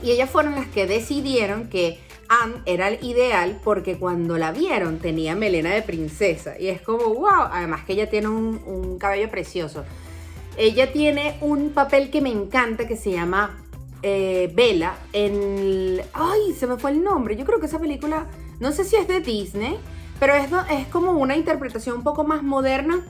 Y 0.04 0.12
ellas 0.12 0.30
fueron 0.30 0.54
las 0.54 0.68
que 0.68 0.86
decidieron 0.86 1.68
que 1.68 1.98
Anne 2.42 2.56
era 2.66 2.88
el 2.88 3.04
ideal 3.04 3.60
porque 3.62 3.96
cuando 3.96 4.38
la 4.38 4.52
vieron 4.52 4.98
tenía 4.98 5.34
melena 5.34 5.70
de 5.70 5.82
princesa. 5.82 6.58
Y 6.58 6.68
es 6.68 6.80
como, 6.80 7.04
wow, 7.14 7.48
además 7.52 7.84
que 7.84 7.92
ella 7.94 8.08
tiene 8.08 8.28
un, 8.28 8.98
cabello 8.98 9.30
precioso. 9.30 9.84
Ella 10.56 10.92
tiene 10.92 11.36
un 11.40 11.70
papel 11.70 12.10
que 12.10 12.20
me 12.20 12.30
encanta 12.30 12.86
que 12.86 12.96
se 12.96 13.12
llama 13.12 13.58
eh, 14.02 14.50
Bella 14.54 14.94
en... 15.12 16.00
¡Ay! 16.12 16.54
Se 16.58 16.66
me 16.66 16.76
fue 16.76 16.92
el 16.92 17.02
nombre. 17.02 17.36
Yo 17.36 17.44
creo 17.44 17.60
que 17.60 17.66
esa 17.66 17.78
película, 17.78 18.26
no 18.60 18.72
sé 18.72 18.84
si 18.84 18.96
es 18.96 19.08
de 19.08 19.20
Disney, 19.20 19.78
pero 20.20 20.34
es, 20.34 20.48
es 20.70 20.86
como 20.88 21.12
una 21.12 21.36
interpretación 21.36 21.96
un 21.98 22.04
poco 22.04 22.24
más 22.24 22.42
moderna 22.42 23.04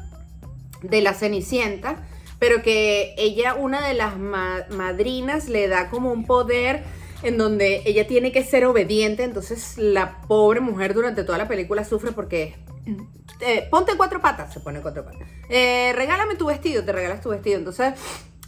de 0.82 1.00
la 1.00 1.14
Cenicienta, 1.14 1.96
pero 2.38 2.62
que 2.62 3.14
ella, 3.16 3.54
una 3.54 3.86
de 3.86 3.94
las 3.94 4.18
madrinas, 4.18 5.48
le 5.48 5.68
da 5.68 5.90
como 5.90 6.12
un 6.12 6.26
poder 6.26 6.84
en 7.22 7.38
donde 7.38 7.82
ella 7.86 8.06
tiene 8.06 8.32
que 8.32 8.44
ser 8.44 8.64
obediente, 8.66 9.24
entonces 9.24 9.78
la 9.78 10.20
pobre 10.22 10.60
mujer 10.60 10.94
durante 10.94 11.24
toda 11.24 11.38
la 11.38 11.48
película 11.48 11.84
sufre 11.84 12.12
porque... 12.12 12.56
Eh, 13.40 13.66
ponte 13.70 13.96
cuatro 13.96 14.20
patas, 14.20 14.52
se 14.52 14.60
pone 14.60 14.80
cuatro 14.80 15.04
patas. 15.04 15.26
Eh, 15.48 15.92
regálame 15.94 16.34
tu 16.34 16.46
vestido, 16.46 16.84
te 16.84 16.92
regalas 16.92 17.22
tu 17.22 17.30
vestido. 17.30 17.58
Entonces, 17.58 17.94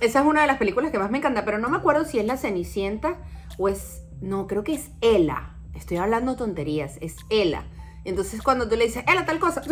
esa 0.01 0.21
es 0.21 0.27
una 0.27 0.43
de 0.43 0.47
las 0.47 0.59
películas 0.59 0.91
que 0.91 0.99
más 0.99 1.11
me 1.11 1.19
encanta, 1.19 1.45
pero 1.45 1.59
no 1.59 1.69
me 1.69 1.79
acuerdo 1.79 2.05
si 2.05 2.19
es 2.19 2.27
La 2.27 2.37
Cenicienta 2.37 3.17
o 3.59 3.69
es. 3.69 4.03
No, 4.21 4.47
creo 4.47 4.63
que 4.63 4.75
es 4.75 4.91
Ella. 5.01 5.55
Estoy 5.75 5.97
hablando 5.97 6.37
tonterías, 6.37 6.99
es 7.01 7.17
Ella. 7.31 7.65
Entonces, 8.05 8.43
cuando 8.43 8.69
tú 8.69 8.77
le 8.77 8.85
dices, 8.87 9.05
Ella, 9.09 9.25
tal 9.25 9.39
cosa, 9.39 9.63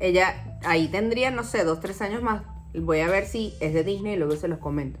ella 0.00 0.58
ahí 0.64 0.88
tendría, 0.88 1.30
no 1.30 1.44
sé, 1.44 1.64
dos, 1.64 1.80
tres 1.80 2.00
años 2.00 2.22
más. 2.22 2.42
Voy 2.74 3.00
a 3.00 3.08
ver 3.08 3.26
si 3.26 3.54
es 3.60 3.74
de 3.74 3.84
Disney 3.84 4.14
y 4.14 4.16
luego 4.16 4.36
se 4.36 4.48
los 4.48 4.58
comento. 4.58 4.98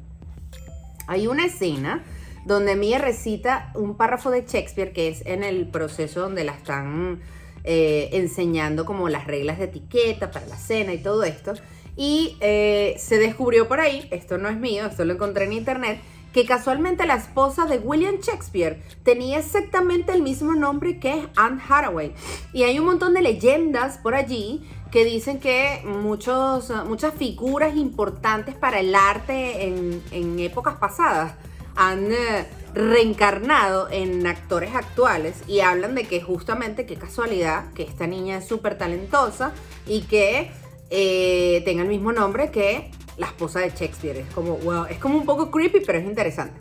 Hay 1.06 1.26
una 1.26 1.46
escena 1.46 2.04
donde 2.44 2.76
Mia 2.76 2.98
recita 2.98 3.70
un 3.74 3.96
párrafo 3.96 4.30
de 4.30 4.44
Shakespeare 4.46 4.92
que 4.92 5.08
es 5.08 5.22
en 5.26 5.44
el 5.44 5.68
proceso 5.68 6.20
donde 6.20 6.44
la 6.44 6.52
están 6.52 7.20
eh, 7.64 8.10
enseñando 8.12 8.84
como 8.84 9.08
las 9.08 9.26
reglas 9.26 9.58
de 9.58 9.64
etiqueta 9.64 10.30
para 10.30 10.46
la 10.46 10.56
cena 10.56 10.92
y 10.92 10.98
todo 10.98 11.24
esto. 11.24 11.54
Y 11.96 12.36
eh, 12.40 12.96
se 12.98 13.18
descubrió 13.18 13.68
por 13.68 13.80
ahí, 13.80 14.08
esto 14.10 14.36
no 14.36 14.48
es 14.48 14.58
mío, 14.58 14.86
esto 14.86 15.04
lo 15.04 15.14
encontré 15.14 15.44
en 15.44 15.52
internet, 15.52 16.00
que 16.34 16.44
casualmente 16.44 17.06
la 17.06 17.14
esposa 17.14 17.64
de 17.66 17.78
William 17.78 18.16
Shakespeare 18.16 18.82
tenía 19.04 19.38
exactamente 19.38 20.12
el 20.12 20.20
mismo 20.20 20.54
nombre 20.54 20.98
que 20.98 21.28
Anne 21.36 21.62
Hathaway. 21.66 22.12
Y 22.52 22.64
hay 22.64 22.80
un 22.80 22.86
montón 22.86 23.14
de 23.14 23.22
leyendas 23.22 23.98
por 23.98 24.16
allí 24.16 24.68
que 24.90 25.04
dicen 25.04 25.38
que 25.38 25.80
muchos, 25.84 26.72
muchas 26.86 27.14
figuras 27.14 27.76
importantes 27.76 28.56
para 28.56 28.80
el 28.80 28.94
arte 28.94 29.68
en, 29.68 30.38
épocas 30.40 30.74
pasadas 30.74 31.34
han 31.76 32.12
eh, 32.12 32.46
reencarnado 32.74 33.88
en 33.90 34.26
actores 34.26 34.74
actuales 34.74 35.42
y 35.46 35.60
hablan 35.60 35.94
de 35.94 36.04
que 36.04 36.20
justamente 36.20 36.86
qué 36.86 36.96
casualidad 36.96 37.72
que 37.72 37.82
esta 37.82 38.06
niña 38.06 38.38
es 38.38 38.46
súper 38.46 38.76
talentosa 38.78 39.52
y 39.86 40.02
que 40.02 40.50
eh, 40.90 41.62
tenga 41.64 41.82
el 41.82 41.88
mismo 41.88 42.12
nombre 42.12 42.50
que 42.50 42.90
la 43.16 43.26
esposa 43.26 43.60
de 43.60 43.70
Shakespeare. 43.70 44.18
Es 44.18 44.34
como, 44.34 44.56
wow, 44.58 44.86
es 44.86 44.98
como 44.98 45.18
un 45.18 45.24
poco 45.24 45.50
creepy, 45.50 45.80
pero 45.86 45.98
es 45.98 46.04
interesante. 46.04 46.60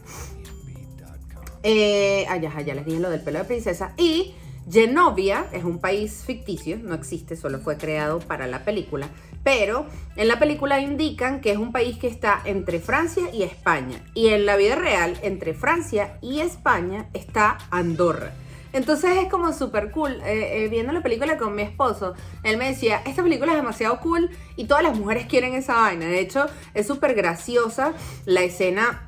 Eh, 1.63 2.25
ah, 2.29 2.37
ya, 2.37 2.61
ya 2.61 2.75
les 2.75 2.85
dije 2.85 2.99
lo 2.99 3.09
del 3.09 3.21
pelo 3.21 3.39
de 3.39 3.45
princesa. 3.45 3.93
Y 3.97 4.35
Genovia 4.69 5.45
es 5.51 5.63
un 5.63 5.79
país 5.79 6.23
ficticio, 6.25 6.77
no 6.81 6.95
existe, 6.95 7.35
solo 7.35 7.59
fue 7.59 7.77
creado 7.77 8.19
para 8.19 8.47
la 8.47 8.63
película. 8.63 9.09
Pero 9.43 9.85
en 10.15 10.27
la 10.27 10.39
película 10.39 10.79
indican 10.79 11.41
que 11.41 11.51
es 11.51 11.57
un 11.57 11.71
país 11.71 11.97
que 11.97 12.07
está 12.07 12.41
entre 12.45 12.79
Francia 12.79 13.23
y 13.33 13.43
España. 13.43 14.01
Y 14.13 14.29
en 14.29 14.45
la 14.45 14.55
vida 14.55 14.75
real, 14.75 15.17
entre 15.21 15.53
Francia 15.53 16.17
y 16.21 16.39
España 16.39 17.09
está 17.13 17.57
Andorra. 17.69 18.33
Entonces 18.71 19.17
es 19.17 19.29
como 19.29 19.53
súper 19.53 19.91
cool. 19.91 20.13
Eh, 20.25 20.63
eh, 20.63 20.67
viendo 20.69 20.91
la 20.93 21.03
película 21.03 21.37
con 21.37 21.55
mi 21.55 21.61
esposo, 21.61 22.15
él 22.43 22.57
me 22.57 22.69
decía, 22.69 23.01
esta 23.05 23.21
película 23.21 23.51
es 23.51 23.57
demasiado 23.57 23.99
cool 23.99 24.29
y 24.55 24.65
todas 24.65 24.83
las 24.83 24.97
mujeres 24.97 25.27
quieren 25.27 25.53
esa 25.53 25.75
vaina. 25.75 26.05
De 26.05 26.19
hecho, 26.19 26.47
es 26.73 26.87
súper 26.87 27.13
graciosa 27.13 27.93
la 28.25 28.41
escena 28.41 29.05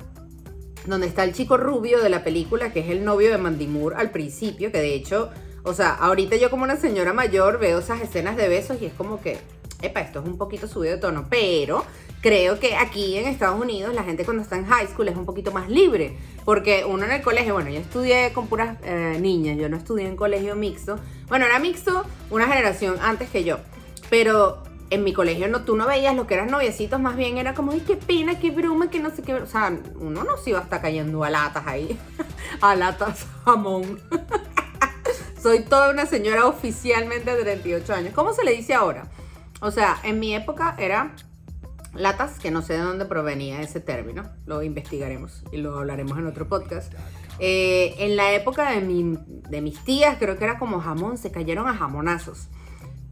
donde 0.86 1.08
está 1.08 1.24
el 1.24 1.32
chico 1.32 1.56
rubio 1.56 2.00
de 2.00 2.08
la 2.08 2.22
película, 2.22 2.72
que 2.72 2.80
es 2.80 2.90
el 2.90 3.04
novio 3.04 3.30
de 3.30 3.38
Mandy 3.38 3.66
Moore 3.66 3.96
al 3.96 4.10
principio, 4.10 4.70
que 4.70 4.78
de 4.78 4.94
hecho, 4.94 5.30
o 5.66 5.74
sea, 5.74 5.90
ahorita 5.94 6.36
yo 6.36 6.48
como 6.48 6.62
una 6.62 6.76
señora 6.76 7.12
mayor 7.12 7.58
veo 7.58 7.80
esas 7.80 8.00
escenas 8.00 8.36
de 8.36 8.48
besos 8.48 8.80
y 8.80 8.86
es 8.86 8.92
como 8.92 9.20
que, 9.20 9.36
epa, 9.82 10.00
esto 10.00 10.20
es 10.20 10.26
un 10.26 10.38
poquito 10.38 10.68
subido 10.68 10.94
de 10.94 11.00
tono, 11.00 11.26
pero 11.28 11.84
creo 12.20 12.60
que 12.60 12.76
aquí 12.76 13.16
en 13.16 13.26
Estados 13.26 13.60
Unidos 13.60 13.92
la 13.92 14.04
gente 14.04 14.24
cuando 14.24 14.44
está 14.44 14.56
en 14.56 14.66
high 14.66 14.86
school 14.86 15.08
es 15.08 15.16
un 15.16 15.26
poquito 15.26 15.50
más 15.50 15.68
libre, 15.68 16.16
porque 16.44 16.84
uno 16.86 17.04
en 17.04 17.10
el 17.10 17.20
colegio, 17.20 17.54
bueno, 17.54 17.68
yo 17.70 17.80
estudié 17.80 18.32
con 18.32 18.46
puras 18.46 18.78
eh, 18.84 19.18
niñas, 19.20 19.58
yo 19.58 19.68
no 19.68 19.76
estudié 19.76 20.06
en 20.06 20.14
colegio 20.14 20.54
mixto, 20.54 21.00
bueno, 21.28 21.46
era 21.46 21.58
mixto 21.58 22.04
una 22.30 22.46
generación 22.46 22.98
antes 23.02 23.28
que 23.28 23.42
yo, 23.42 23.58
pero 24.08 24.62
en 24.90 25.02
mi 25.02 25.12
colegio 25.12 25.48
no, 25.48 25.62
tú 25.62 25.74
no 25.74 25.88
veías 25.88 26.14
lo 26.14 26.28
que 26.28 26.34
eran 26.34 26.48
noviecitos, 26.48 27.00
más 27.00 27.16
bien 27.16 27.38
era 27.38 27.54
como, 27.54 27.72
ay, 27.72 27.82
qué 27.84 27.96
pena, 27.96 28.38
qué 28.38 28.52
bruma, 28.52 28.88
que 28.88 29.00
no 29.00 29.10
sé 29.10 29.22
qué, 29.22 29.34
o 29.34 29.46
sea, 29.46 29.76
uno 29.98 30.22
no 30.22 30.36
se 30.36 30.50
iba 30.50 30.60
a 30.60 30.62
estar 30.62 30.80
cayendo 30.80 31.24
a 31.24 31.30
latas 31.30 31.66
ahí, 31.66 31.98
a 32.60 32.76
latas 32.76 33.26
jamón. 33.44 33.98
Soy 35.46 35.60
toda 35.60 35.90
una 35.90 36.06
señora 36.06 36.48
oficialmente 36.48 37.32
de 37.36 37.40
38 37.40 37.94
años. 37.94 38.14
¿Cómo 38.14 38.32
se 38.32 38.42
le 38.42 38.50
dice 38.50 38.74
ahora? 38.74 39.08
O 39.60 39.70
sea, 39.70 39.96
en 40.02 40.18
mi 40.18 40.34
época 40.34 40.74
era 40.76 41.14
latas, 41.94 42.40
que 42.40 42.50
no 42.50 42.62
sé 42.62 42.72
de 42.72 42.80
dónde 42.80 43.04
provenía 43.04 43.60
ese 43.60 43.78
término, 43.78 44.24
lo 44.44 44.64
investigaremos 44.64 45.44
y 45.52 45.58
lo 45.58 45.78
hablaremos 45.78 46.18
en 46.18 46.26
otro 46.26 46.48
podcast. 46.48 46.92
Eh, 47.38 47.94
en 47.98 48.16
la 48.16 48.32
época 48.32 48.72
de, 48.72 48.80
de 49.48 49.60
mis 49.60 49.78
tías, 49.84 50.16
creo 50.18 50.36
que 50.36 50.42
era 50.42 50.58
como 50.58 50.80
jamón, 50.80 51.16
se 51.16 51.30
cayeron 51.30 51.68
a 51.68 51.76
jamonazos. 51.76 52.48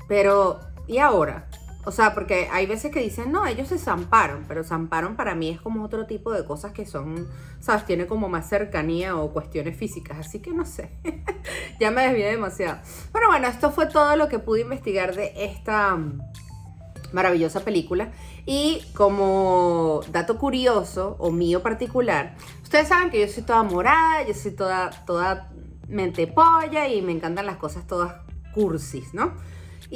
Pero, 0.09 0.59
¿y 0.89 0.99
ahora? 0.99 1.49
O 1.85 1.93
sea, 1.93 2.15
porque 2.15 2.49
hay 2.51 2.67
veces 2.67 2.91
que 2.91 3.01
dicen, 3.01 3.31
no, 3.31 3.47
ellos 3.47 3.69
se 3.69 3.79
zamparon, 3.79 4.45
pero 4.49 4.65
zamparon 4.65 5.17
para 5.17 5.35
mí 5.35 5.51
es 5.51 5.61
como 5.61 5.85
otro 5.85 6.07
tipo 6.07 6.33
de 6.33 6.45
cosas 6.45 6.73
que 6.73 6.87
son, 6.87 7.29
¿sabes? 7.61 7.85
Tiene 7.85 8.07
como 8.07 8.29
más 8.29 8.49
cercanía 8.49 9.17
o 9.17 9.33
cuestiones 9.33 9.77
físicas, 9.77 10.19
así 10.19 10.41
que 10.41 10.53
no 10.53 10.65
sé. 10.65 10.91
ya 11.81 11.91
me 11.91 12.03
desvié 12.03 12.31
demasiado. 12.31 12.79
Bueno, 13.13 13.29
bueno, 13.29 13.49
esto 13.49 13.71
fue 13.71 13.87
todo 13.87 14.17
lo 14.17 14.29
que 14.29 14.39
pude 14.39 14.63
investigar 14.63 15.15
de 15.15 15.33
esta 15.37 15.99
Maravillosa 17.15 17.61
película. 17.61 18.11
Y 18.45 18.83
como 18.93 20.01
dato 20.11 20.37
curioso 20.37 21.15
o 21.21 21.31
mío 21.31 21.63
particular, 21.63 22.35
ustedes 22.65 22.89
saben 22.89 23.11
que 23.11 23.21
yo 23.21 23.33
soy 23.33 23.45
toda 23.45 23.63
morada, 23.63 24.27
yo 24.27 24.35
soy 24.35 24.51
toda, 24.51 24.91
toda 25.07 25.49
mente 25.87 26.27
polla 26.27 26.89
y 26.89 27.03
me 27.03 27.13
encantan 27.13 27.47
las 27.47 27.57
cosas 27.57 27.87
todas 27.87 28.17
cursis, 28.53 29.15
¿no? 29.15 29.33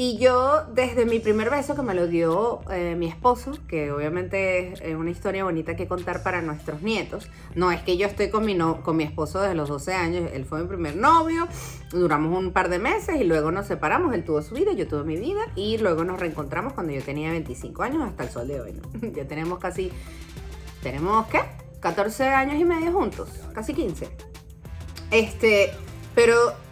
Y 0.00 0.16
yo, 0.16 0.62
desde 0.74 1.06
mi 1.06 1.18
primer 1.18 1.50
beso 1.50 1.74
que 1.74 1.82
me 1.82 1.92
lo 1.92 2.06
dio 2.06 2.60
eh, 2.70 2.94
mi 2.96 3.08
esposo, 3.08 3.58
que 3.66 3.90
obviamente 3.90 4.74
es 4.74 4.94
una 4.94 5.10
historia 5.10 5.42
bonita 5.42 5.74
que 5.74 5.88
contar 5.88 6.22
para 6.22 6.40
nuestros 6.40 6.82
nietos, 6.82 7.28
no 7.56 7.72
es 7.72 7.82
que 7.82 7.96
yo 7.96 8.06
estoy 8.06 8.30
con 8.30 8.46
mi, 8.46 8.54
no, 8.54 8.84
con 8.84 8.96
mi 8.96 9.02
esposo 9.02 9.40
desde 9.40 9.56
los 9.56 9.68
12 9.68 9.94
años, 9.94 10.30
él 10.32 10.44
fue 10.44 10.62
mi 10.62 10.68
primer 10.68 10.94
novio, 10.94 11.48
duramos 11.90 12.38
un 12.38 12.52
par 12.52 12.68
de 12.68 12.78
meses 12.78 13.20
y 13.20 13.24
luego 13.24 13.50
nos 13.50 13.66
separamos, 13.66 14.14
él 14.14 14.24
tuvo 14.24 14.40
su 14.40 14.54
vida, 14.54 14.70
yo 14.72 14.86
tuve 14.86 15.02
mi 15.02 15.16
vida 15.16 15.40
y 15.56 15.78
luego 15.78 16.04
nos 16.04 16.20
reencontramos 16.20 16.74
cuando 16.74 16.92
yo 16.92 17.02
tenía 17.02 17.32
25 17.32 17.82
años 17.82 18.04
hasta 18.04 18.22
el 18.22 18.30
sol 18.30 18.46
de 18.46 18.60
hoy. 18.60 18.80
Ya 19.16 19.26
tenemos 19.26 19.58
casi, 19.58 19.90
tenemos 20.80 21.26
qué? 21.26 21.40
14 21.80 22.28
años 22.28 22.54
y 22.60 22.64
medio 22.64 22.92
juntos, 22.92 23.30
casi 23.52 23.74
15. 23.74 24.08
Este, 25.10 25.72
pero 26.14 26.67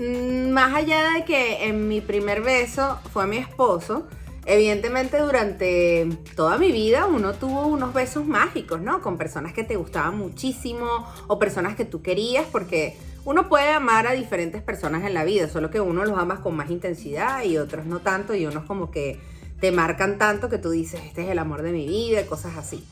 más 0.00 0.74
allá 0.74 1.10
de 1.10 1.24
que 1.24 1.66
en 1.66 1.88
mi 1.88 2.00
primer 2.00 2.40
beso 2.40 2.98
fue 3.12 3.26
mi 3.26 3.36
esposo, 3.36 4.08
evidentemente 4.46 5.18
durante 5.18 6.08
toda 6.34 6.56
mi 6.56 6.72
vida 6.72 7.06
uno 7.06 7.34
tuvo 7.34 7.66
unos 7.66 7.92
besos 7.92 8.26
mágicos, 8.26 8.80
¿no? 8.80 9.02
Con 9.02 9.18
personas 9.18 9.52
que 9.52 9.62
te 9.62 9.76
gustaban 9.76 10.16
muchísimo 10.16 10.86
o 11.26 11.38
personas 11.38 11.76
que 11.76 11.84
tú 11.84 12.00
querías, 12.02 12.46
porque 12.50 12.96
uno 13.26 13.48
puede 13.48 13.68
amar 13.68 14.06
a 14.06 14.12
diferentes 14.12 14.62
personas 14.62 15.04
en 15.04 15.12
la 15.12 15.24
vida, 15.24 15.48
solo 15.48 15.70
que 15.70 15.80
uno 15.80 16.04
los 16.04 16.18
amas 16.18 16.40
con 16.40 16.56
más 16.56 16.70
intensidad 16.70 17.44
y 17.44 17.58
otros 17.58 17.84
no 17.84 18.00
tanto, 18.00 18.34
y 18.34 18.46
unos 18.46 18.64
como 18.64 18.90
que 18.90 19.20
te 19.60 19.70
marcan 19.70 20.16
tanto 20.16 20.48
que 20.48 20.56
tú 20.56 20.70
dices, 20.70 21.02
este 21.04 21.24
es 21.24 21.28
el 21.28 21.38
amor 21.38 21.60
de 21.60 21.72
mi 21.72 21.86
vida, 21.86 22.24
cosas 22.24 22.56
así. 22.56 22.82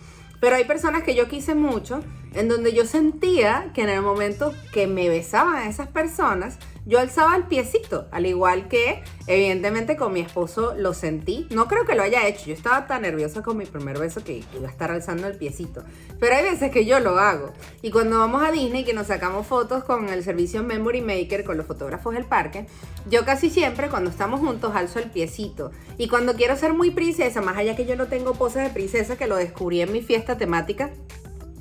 Pero 0.40 0.56
hay 0.56 0.64
personas 0.64 1.02
que 1.02 1.14
yo 1.14 1.28
quise 1.28 1.54
mucho, 1.54 2.00
en 2.34 2.48
donde 2.48 2.72
yo 2.72 2.84
sentía 2.84 3.70
que 3.74 3.82
en 3.82 3.88
el 3.88 4.02
momento 4.02 4.54
que 4.72 4.86
me 4.86 5.08
besaban 5.08 5.66
esas 5.66 5.88
personas, 5.88 6.58
yo 6.88 6.98
alzaba 6.98 7.36
el 7.36 7.42
piecito, 7.44 8.06
al 8.12 8.24
igual 8.24 8.66
que 8.68 9.02
evidentemente 9.26 9.96
con 9.96 10.12
mi 10.12 10.20
esposo 10.20 10.74
lo 10.74 10.94
sentí. 10.94 11.46
No 11.50 11.68
creo 11.68 11.84
que 11.84 11.94
lo 11.94 12.02
haya 12.02 12.26
hecho, 12.26 12.46
yo 12.46 12.54
estaba 12.54 12.86
tan 12.86 13.02
nerviosa 13.02 13.42
con 13.42 13.58
mi 13.58 13.66
primer 13.66 13.98
beso 13.98 14.24
que 14.24 14.42
iba 14.56 14.68
a 14.68 14.70
estar 14.70 14.90
alzando 14.90 15.26
el 15.26 15.36
piecito. 15.36 15.84
Pero 16.18 16.36
hay 16.36 16.44
veces 16.44 16.70
que 16.70 16.86
yo 16.86 16.98
lo 17.00 17.18
hago. 17.18 17.52
Y 17.82 17.90
cuando 17.90 18.18
vamos 18.18 18.42
a 18.42 18.50
Disney, 18.52 18.84
que 18.84 18.94
nos 18.94 19.08
sacamos 19.08 19.46
fotos 19.46 19.84
con 19.84 20.08
el 20.08 20.24
servicio 20.24 20.62
Memory 20.62 21.02
Maker, 21.02 21.44
con 21.44 21.58
los 21.58 21.66
fotógrafos 21.66 22.14
del 22.14 22.24
parque, 22.24 22.66
yo 23.10 23.24
casi 23.24 23.50
siempre 23.50 23.88
cuando 23.88 24.10
estamos 24.10 24.40
juntos 24.40 24.74
alzo 24.74 24.98
el 24.98 25.10
piecito. 25.10 25.70
Y 25.96 26.08
cuando 26.08 26.34
quiero 26.34 26.56
ser 26.56 26.74
muy 26.74 26.90
princesa, 26.90 27.40
más 27.40 27.56
allá 27.56 27.76
que 27.76 27.86
yo 27.86 27.96
no 27.96 28.06
tengo 28.06 28.34
poses 28.34 28.62
de 28.62 28.70
princesa, 28.70 29.16
que 29.16 29.26
lo 29.26 29.36
descubrí 29.36 29.80
en 29.80 29.92
mi 29.92 30.02
fiesta 30.02 30.36
temática, 30.36 30.90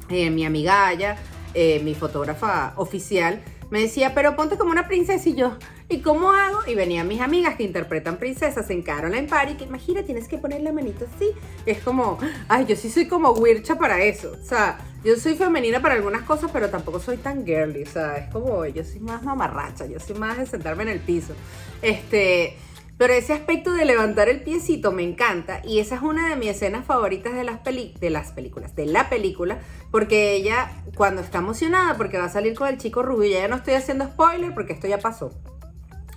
eh, 0.10 0.30
mi 0.30 0.46
amiga 0.46 0.88
Aya, 0.88 1.18
eh, 1.54 1.82
mi 1.84 1.96
fotógrafa 1.96 2.74
oficial, 2.76 3.42
me 3.70 3.82
decía, 3.82 4.14
pero 4.14 4.36
ponte 4.36 4.58
como 4.58 4.72
una 4.72 4.88
princesa 4.88 5.28
y 5.28 5.36
yo, 5.36 5.58
¿y 5.90 6.02
cómo 6.02 6.32
hago? 6.32 6.60
Y 6.68 6.76
venían 6.76 7.08
mis 7.08 7.22
amigas 7.22 7.56
que 7.56 7.64
interpretan 7.64 8.18
princesas 8.18 8.70
en 8.70 8.82
Caroline 8.82 9.28
Party, 9.28 9.56
que 9.56 9.64
imagina, 9.64 10.04
tienes 10.04 10.28
que 10.28 10.38
poner 10.38 10.62
la 10.62 10.74
manito 10.74 11.06
así. 11.06 11.32
Es 11.66 11.80
como, 11.80 12.18
ay, 12.48 12.66
yo 12.66 12.76
sí 12.76 12.90
soy 12.90 13.08
como 13.08 13.32
wircha 13.32 13.78
para 13.78 14.04
eso. 14.04 14.36
O 14.40 14.44
sea, 14.44 14.80
yo 15.04 15.16
soy 15.16 15.36
femenina 15.36 15.82
para 15.82 15.96
algunas 15.96 16.24
cosas, 16.24 16.52
pero 16.52 16.70
tampoco 16.70 17.00
soy 17.00 17.18
tan 17.18 17.46
girly. 17.46 17.84
O 17.84 17.88
sea, 17.88 18.18
es 18.18 18.32
como, 18.32 18.66
yo 18.66 18.84
soy 18.84 19.00
más 19.00 19.24
mamarracha, 19.24 19.86
yo 19.86 20.00
soy 20.00 20.18
más 20.18 20.38
de 20.38 20.46
sentarme 20.46 20.84
en 20.84 20.90
el 20.90 21.00
piso. 21.00 21.34
Este, 21.82 22.58
pero 22.98 23.14
ese 23.14 23.34
aspecto 23.34 23.74
de 23.74 23.86
levantar 23.86 24.28
el 24.28 24.42
piecito 24.42 24.92
me 24.92 25.04
encanta 25.04 25.62
y 25.64 25.80
esa 25.80 25.96
es 25.96 26.02
una 26.02 26.30
de 26.30 26.36
mis 26.36 26.50
escenas 26.50 26.84
favoritas 26.84 27.36
de 27.36 27.44
las, 27.44 27.64
de 27.64 28.10
las 28.10 28.32
películas, 28.32 28.76
de 28.76 28.88
la 28.88 29.08
película, 29.08 29.60
porque 29.92 30.34
ella 30.34 30.72
cuando 30.96 31.22
está 31.22 31.38
emocionada 31.38 31.96
porque 31.96 32.18
va 32.18 32.26
a 32.26 32.30
salir 32.30 32.56
con 32.56 32.68
el 32.68 32.80
chico 32.80 33.04
rubio, 33.04 33.30
ya 33.30 33.48
no 33.48 33.58
estoy 33.58 33.76
haciendo 33.76 34.06
spoiler 34.06 34.54
porque 34.56 34.74
esto 34.74 34.88
ya 34.88 34.98
pasó. 34.98 35.32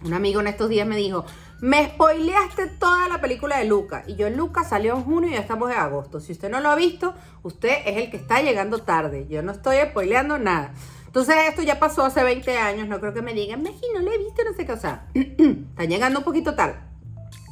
Un 0.03 0.15
amigo 0.15 0.41
en 0.41 0.47
estos 0.47 0.69
días 0.69 0.87
me 0.87 0.97
dijo, 0.97 1.25
me 1.61 1.87
spoileaste 1.87 2.69
toda 2.79 3.09
la 3.09 3.21
película 3.21 3.59
de 3.59 3.67
Luca. 3.67 4.05
Y 4.07 4.17
yo, 4.17 4.31
Luca 4.31 4.65
salió 4.65 4.95
en 4.95 5.05
junio 5.05 5.31
y 5.31 5.33
ya 5.33 5.41
estamos 5.41 5.71
en 5.71 5.79
agosto. 5.79 6.21
Si 6.21 6.33
usted 6.33 6.51
no 6.51 6.61
lo 6.61 6.71
ha 6.71 6.75
visto, 6.75 7.15
usted 7.43 7.77
es 7.85 7.97
el 7.99 8.11
que 8.11 8.17
está 8.17 8.41
llegando 8.41 8.79
tarde. 8.79 9.27
Yo 9.29 9.43
no 9.43 9.53
estoy 9.53 9.77
spoileando 9.91 10.39
nada. 10.39 10.73
Entonces 11.07 11.35
esto 11.49 11.63
ya 11.63 11.79
pasó 11.79 12.05
hace 12.05 12.23
20 12.23 12.57
años, 12.57 12.87
no 12.87 13.01
creo 13.01 13.13
que 13.13 13.21
me 13.21 13.35
digan, 13.35 13.63
Meji, 13.63 13.85
no 13.93 14.01
le 14.01 14.15
he 14.15 14.19
visto, 14.19 14.45
no 14.45 14.55
sé 14.55 14.65
qué, 14.65 14.73
o 14.73 14.77
sea, 14.77 15.07
están 15.15 15.89
llegando 15.89 16.21
un 16.21 16.25
poquito 16.25 16.55
tarde. 16.55 16.77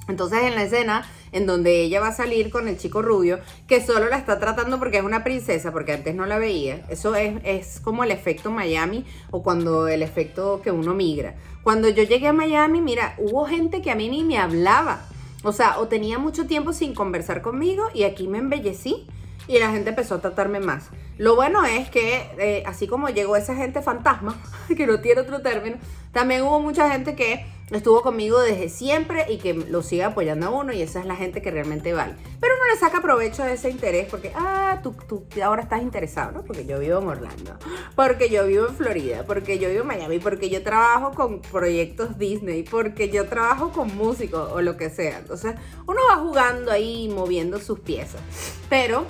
Entonces 0.09 0.43
en 0.43 0.55
la 0.55 0.65
escena 0.65 1.07
en 1.33 1.47
donde 1.47 1.83
ella 1.83 2.01
va 2.01 2.09
a 2.09 2.13
salir 2.13 2.51
con 2.51 2.67
el 2.67 2.79
chico 2.79 3.03
rubio, 3.03 3.39
que 3.67 3.85
solo 3.85 4.09
la 4.09 4.17
está 4.17 4.39
tratando 4.41 4.79
porque 4.79 4.99
es 4.99 5.05
una 5.05 5.23
princesa, 5.23 5.73
porque 5.73 5.93
antes 5.93 6.15
no 6.15 6.27
la 6.27 6.39
veía, 6.39 6.85
eso 6.89 7.15
es, 7.15 7.35
es 7.45 7.81
como 7.81 8.05
el 8.05 8.11
efecto 8.11 8.51
Miami 8.51 9.05
o 9.31 9.43
cuando 9.43 9.89
el 9.89 10.03
efecto 10.03 10.61
que 10.63 10.73
uno 10.73 10.95
migra. 10.95 11.35
Cuando 11.63 11.89
yo 11.89 12.03
llegué 12.03 12.29
a 12.29 12.33
Miami, 12.33 12.81
mira, 12.81 13.15
hubo 13.19 13.45
gente 13.45 13.83
que 13.83 13.91
a 13.91 13.95
mí 13.95 14.09
ni 14.09 14.25
me 14.25 14.39
hablaba. 14.39 15.03
O 15.45 15.53
sea, 15.53 15.79
o 15.79 15.87
tenía 15.87 16.19
mucho 16.19 16.47
tiempo 16.47 16.73
sin 16.73 16.95
conversar 16.95 17.43
conmigo 17.43 17.85
y 17.95 18.05
aquí 18.05 18.27
me 18.27 18.39
embellecí 18.39 19.07
y 19.47 19.59
la 19.59 19.71
gente 19.71 19.91
empezó 19.91 20.17
a 20.17 20.21
tratarme 20.21 20.61
más. 20.61 20.91
Lo 21.17 21.35
bueno 21.35 21.65
es 21.65 21.91
que, 21.91 22.31
eh, 22.39 22.63
así 22.67 22.87
como 22.87 23.09
llegó 23.09 23.37
esa 23.37 23.55
gente 23.55 23.83
fantasma, 23.83 24.37
que 24.77 24.87
no 24.87 25.01
tiene 25.01 25.21
otro 25.21 25.41
término, 25.41 25.77
también 26.13 26.43
hubo 26.43 26.61
mucha 26.61 26.91
gente 26.91 27.15
que 27.15 27.47
estuvo 27.71 28.03
conmigo 28.03 28.41
desde 28.41 28.69
siempre 28.69 29.27
y 29.29 29.39
que 29.39 29.55
lo 29.55 29.83
sigue 29.83 30.05
apoyando 30.05 30.47
a 30.47 30.51
uno 30.51 30.73
y 30.73 30.83
esa 30.83 31.01
es 31.01 31.07
la 31.07 31.17
gente 31.17 31.43
que 31.43 31.51
realmente 31.51 31.93
vale. 31.93 32.15
Pero 32.41 32.55
uno 32.55 32.73
le 32.73 32.79
saca 32.79 33.03
provecho 33.03 33.45
de 33.45 33.55
ese 33.55 33.71
interés 33.71 34.07
porque, 34.09 34.33
ah, 34.35 34.81
tú, 34.83 34.95
tú 35.07 35.27
ahora 35.43 35.63
estás 35.63 35.83
interesado, 35.83 36.33
¿no? 36.33 36.45
Porque 36.45 36.65
yo 36.65 36.79
vivo 36.79 36.99
en 36.99 37.09
Orlando, 37.09 37.57
porque 37.95 38.31
yo 38.31 38.47
vivo 38.47 38.69
en 38.69 38.75
Florida, 38.75 39.25
porque 39.27 39.59
yo 39.59 39.69
vivo 39.69 39.83
en 39.83 39.89
Miami, 39.89 40.19
porque 40.19 40.49
yo 40.51 40.63
trabajo 40.63 41.13
con 41.13 41.41
proyectos 41.41 42.19
Disney, 42.19 42.63
porque 42.63 43.11
yo 43.11 43.29
trabajo 43.29 43.71
con 43.73 43.95
músicos 43.97 44.51
o 44.53 44.63
lo 44.63 44.77
que 44.77 44.91
sea. 44.91 45.19
Entonces 45.19 45.55
uno 45.87 46.01
va 46.11 46.17
jugando 46.17 46.71
ahí, 46.71 47.09
moviendo 47.09 47.59
sus 47.61 47.81
piezas. 47.81 48.21
Pero 48.69 49.05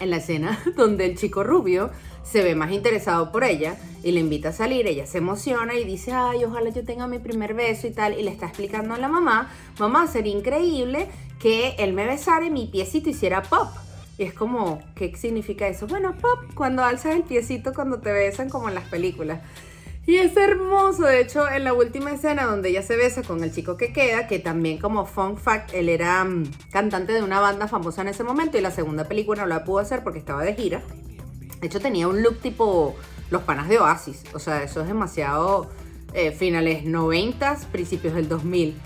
en 0.00 0.10
la 0.10 0.16
escena 0.16 0.60
donde 0.76 1.06
el 1.06 1.16
chico 1.16 1.44
rubio 1.44 1.90
se 2.24 2.42
ve 2.42 2.54
más 2.54 2.72
interesado 2.72 3.30
por 3.30 3.44
ella 3.44 3.76
y 4.02 4.12
le 4.12 4.20
invita 4.20 4.48
a 4.48 4.52
salir, 4.52 4.86
ella 4.86 5.06
se 5.06 5.18
emociona 5.18 5.74
y 5.74 5.84
dice, 5.84 6.12
ay, 6.12 6.44
ojalá 6.44 6.70
yo 6.70 6.84
tenga 6.84 7.06
mi 7.06 7.18
primer 7.18 7.54
beso 7.54 7.86
y 7.86 7.90
tal, 7.90 8.18
y 8.18 8.22
le 8.22 8.30
está 8.30 8.46
explicando 8.46 8.94
a 8.94 8.98
la 8.98 9.08
mamá, 9.08 9.50
mamá, 9.78 10.06
sería 10.06 10.32
increíble 10.32 11.08
que 11.38 11.76
él 11.78 11.92
me 11.92 12.06
besara 12.06 12.46
y 12.46 12.50
mi 12.50 12.66
piecito 12.66 13.10
hiciera 13.10 13.42
pop. 13.42 13.68
Y 14.16 14.22
es 14.22 14.32
como, 14.32 14.80
¿qué 14.94 15.14
significa 15.16 15.66
eso? 15.66 15.86
Bueno, 15.86 16.14
pop, 16.20 16.54
cuando 16.54 16.84
alzas 16.84 17.14
el 17.14 17.22
piecito 17.22 17.74
cuando 17.74 17.98
te 17.98 18.12
besan 18.12 18.48
como 18.48 18.68
en 18.68 18.74
las 18.74 18.84
películas. 18.84 19.40
Y 20.06 20.16
es 20.16 20.36
hermoso, 20.36 21.04
de 21.04 21.20
hecho, 21.20 21.48
en 21.48 21.64
la 21.64 21.72
última 21.72 22.12
escena 22.12 22.44
donde 22.44 22.68
ella 22.68 22.82
se 22.82 22.94
besa 22.96 23.22
con 23.22 23.42
el 23.42 23.52
chico 23.52 23.78
que 23.78 23.92
queda, 23.92 24.26
que 24.26 24.38
también 24.38 24.78
como 24.78 25.06
fun 25.06 25.38
fact, 25.38 25.72
él 25.72 25.88
era 25.88 26.22
mm, 26.24 26.44
cantante 26.70 27.14
de 27.14 27.22
una 27.22 27.40
banda 27.40 27.68
famosa 27.68 28.02
en 28.02 28.08
ese 28.08 28.22
momento 28.22 28.58
y 28.58 28.60
la 28.60 28.70
segunda 28.70 29.04
película 29.08 29.42
no 29.42 29.48
la 29.48 29.64
pudo 29.64 29.78
hacer 29.78 30.04
porque 30.04 30.18
estaba 30.18 30.42
de 30.42 30.54
gira. 30.54 30.82
De 31.64 31.68
hecho, 31.68 31.80
tenía 31.80 32.08
un 32.08 32.22
look 32.22 32.40
tipo 32.40 32.94
los 33.30 33.40
panas 33.44 33.70
de 33.70 33.78
Oasis, 33.78 34.22
o 34.34 34.38
sea, 34.38 34.62
eso 34.62 34.82
es 34.82 34.86
demasiado 34.86 35.70
eh, 36.12 36.30
finales 36.30 36.84
90, 36.84 37.58
principios 37.72 38.12
del 38.12 38.28
2000. 38.28 38.78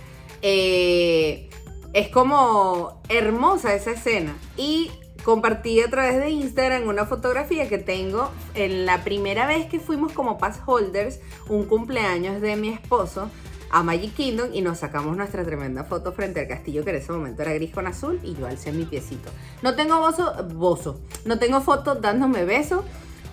Eh, 0.43 1.51
es 1.93 2.09
como 2.11 3.03
hermosa 3.09 3.75
esa 3.75 3.91
escena 3.91 4.37
y 4.57 4.93
compartí 5.25 5.81
a 5.81 5.91
través 5.91 6.21
de 6.21 6.31
Instagram 6.31 6.87
una 6.87 7.05
fotografía 7.05 7.69
que 7.69 7.79
tengo 7.79 8.31
en 8.55 8.87
la 8.87 9.03
primera 9.03 9.49
vez 9.49 9.67
que 9.67 9.81
fuimos 9.81 10.13
como 10.13 10.39
pass 10.39 10.61
holders, 10.65 11.19
un 11.49 11.65
cumpleaños 11.65 12.41
de 12.41 12.55
mi 12.55 12.69
esposo 12.69 13.29
a 13.71 13.83
Magic 13.83 14.15
Kingdom 14.15 14.51
y 14.53 14.63
nos 14.63 14.79
sacamos 14.79 15.17
nuestra 15.17 15.45
tremenda 15.45 15.85
foto 15.85 16.13
frente 16.13 16.41
al 16.41 16.49
castillo 16.49 16.85
que 16.85 16.91
en 16.91 16.97
ese 16.97 17.13
momento 17.13 17.43
era 17.43 17.53
gris 17.53 17.73
con 17.73 17.87
azul 17.87 18.21
y 18.23 18.35
yo 18.35 18.47
alcé 18.47 18.73
mi 18.73 18.85
piecito. 18.85 19.31
No 19.63 19.75
tengo 19.75 19.99
bozo, 19.99 20.33
bozo, 20.55 21.01
no 21.25 21.39
tengo 21.39 21.61
foto 21.61 21.95
dándome 21.95 22.45
beso, 22.45 22.85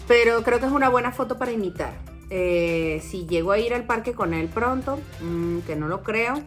pero 0.08 0.44
creo 0.44 0.60
que 0.60 0.66
es 0.66 0.72
una 0.72 0.90
buena 0.90 1.12
foto 1.12 1.38
para 1.38 1.52
imitar. 1.52 1.94
Eh, 2.30 3.02
si 3.08 3.28
llego 3.28 3.52
a 3.52 3.60
ir 3.60 3.74
al 3.74 3.86
parque 3.86 4.14
con 4.14 4.34
él 4.34 4.48
pronto, 4.48 5.00
mm, 5.22 5.60
que 5.60 5.76
no 5.76 5.88
lo 5.88 6.04
creo, 6.04 6.42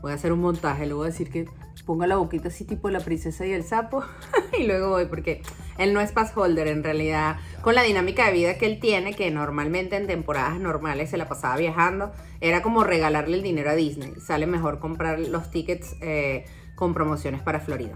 voy 0.00 0.12
a 0.12 0.16
hacer 0.16 0.32
un 0.32 0.40
montaje, 0.40 0.86
le 0.86 0.94
voy 0.94 1.06
a 1.06 1.10
decir 1.10 1.30
que 1.30 1.46
ponga 1.84 2.06
la 2.06 2.16
boquita 2.16 2.48
así 2.48 2.64
tipo 2.64 2.88
la 2.90 3.00
princesa 3.00 3.46
y 3.46 3.52
el 3.52 3.64
sapo 3.64 4.04
y 4.58 4.66
luego 4.66 4.90
voy 4.90 5.06
porque 5.06 5.42
él 5.78 5.92
no 5.94 6.00
es 6.00 6.12
pass 6.12 6.32
holder 6.36 6.68
en 6.68 6.84
realidad 6.84 7.36
con 7.60 7.74
la 7.74 7.82
dinámica 7.82 8.26
de 8.26 8.32
vida 8.32 8.58
que 8.58 8.66
él 8.66 8.80
tiene 8.80 9.14
que 9.14 9.30
normalmente 9.30 9.96
en 9.96 10.06
temporadas 10.06 10.58
normales 10.58 11.10
se 11.10 11.16
la 11.16 11.28
pasaba 11.28 11.56
viajando 11.56 12.12
era 12.40 12.62
como 12.62 12.84
regalarle 12.84 13.36
el 13.36 13.42
dinero 13.42 13.70
a 13.70 13.74
Disney. 13.74 14.14
Sale 14.20 14.46
mejor 14.46 14.80
comprar 14.80 15.20
los 15.20 15.50
tickets 15.50 15.96
eh, 16.00 16.44
con 16.74 16.92
promociones 16.92 17.40
para 17.40 17.60
Florida. 17.60 17.94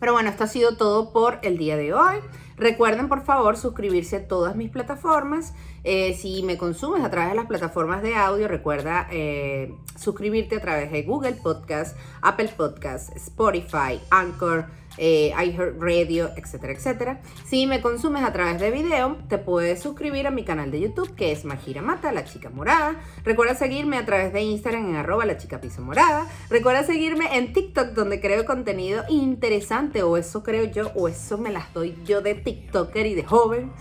Pero 0.00 0.12
bueno 0.12 0.30
esto 0.30 0.44
ha 0.44 0.46
sido 0.46 0.76
todo 0.76 1.12
por 1.12 1.38
el 1.42 1.58
día 1.58 1.76
de 1.76 1.92
hoy 1.92 2.16
Recuerden 2.60 3.08
por 3.08 3.22
favor 3.24 3.56
suscribirse 3.56 4.16
a 4.16 4.28
todas 4.28 4.54
mis 4.54 4.70
plataformas. 4.70 5.54
Eh, 5.82 6.12
si 6.12 6.42
me 6.42 6.58
consumes 6.58 7.02
a 7.02 7.10
través 7.10 7.30
de 7.30 7.36
las 7.36 7.46
plataformas 7.46 8.02
de 8.02 8.14
audio, 8.14 8.48
recuerda 8.48 9.08
eh, 9.10 9.74
suscribirte 9.96 10.56
a 10.56 10.60
través 10.60 10.92
de 10.92 11.02
Google 11.02 11.32
Podcast, 11.42 11.96
Apple 12.20 12.50
Podcast, 12.54 13.16
Spotify, 13.16 13.98
Anchor 14.10 14.66
eh, 14.98 15.32
iHeartRadio, 15.36 16.30
etcétera, 16.36 16.72
etcétera. 16.72 17.20
Si 17.46 17.66
me 17.66 17.80
consumes 17.80 18.22
a 18.22 18.32
través 18.32 18.60
de 18.60 18.70
video, 18.70 19.16
te 19.28 19.38
puedes 19.38 19.80
suscribir 19.80 20.26
a 20.26 20.30
mi 20.30 20.44
canal 20.44 20.70
de 20.70 20.80
YouTube, 20.80 21.14
que 21.14 21.32
es 21.32 21.44
Majira 21.44 21.82
Mata, 21.82 22.12
la 22.12 22.24
chica 22.24 22.50
morada. 22.50 23.00
Recuerda 23.24 23.54
seguirme 23.54 23.96
a 23.96 24.04
través 24.04 24.32
de 24.32 24.42
Instagram 24.42 24.90
en 24.90 24.96
arroba 24.96 25.24
la 25.24 25.36
chica 25.36 25.60
morada. 25.78 26.26
Recuerda 26.48 26.82
seguirme 26.84 27.36
en 27.36 27.52
TikTok, 27.52 27.88
donde 27.88 28.20
creo 28.20 28.44
contenido 28.44 29.04
interesante, 29.08 30.02
o 30.02 30.16
eso 30.16 30.42
creo 30.42 30.64
yo, 30.64 30.90
o 30.94 31.08
eso 31.08 31.38
me 31.38 31.50
las 31.50 31.72
doy 31.72 31.96
yo 32.04 32.22
de 32.22 32.34
TikToker 32.34 33.06
y 33.06 33.14
de 33.14 33.24
joven. 33.24 33.72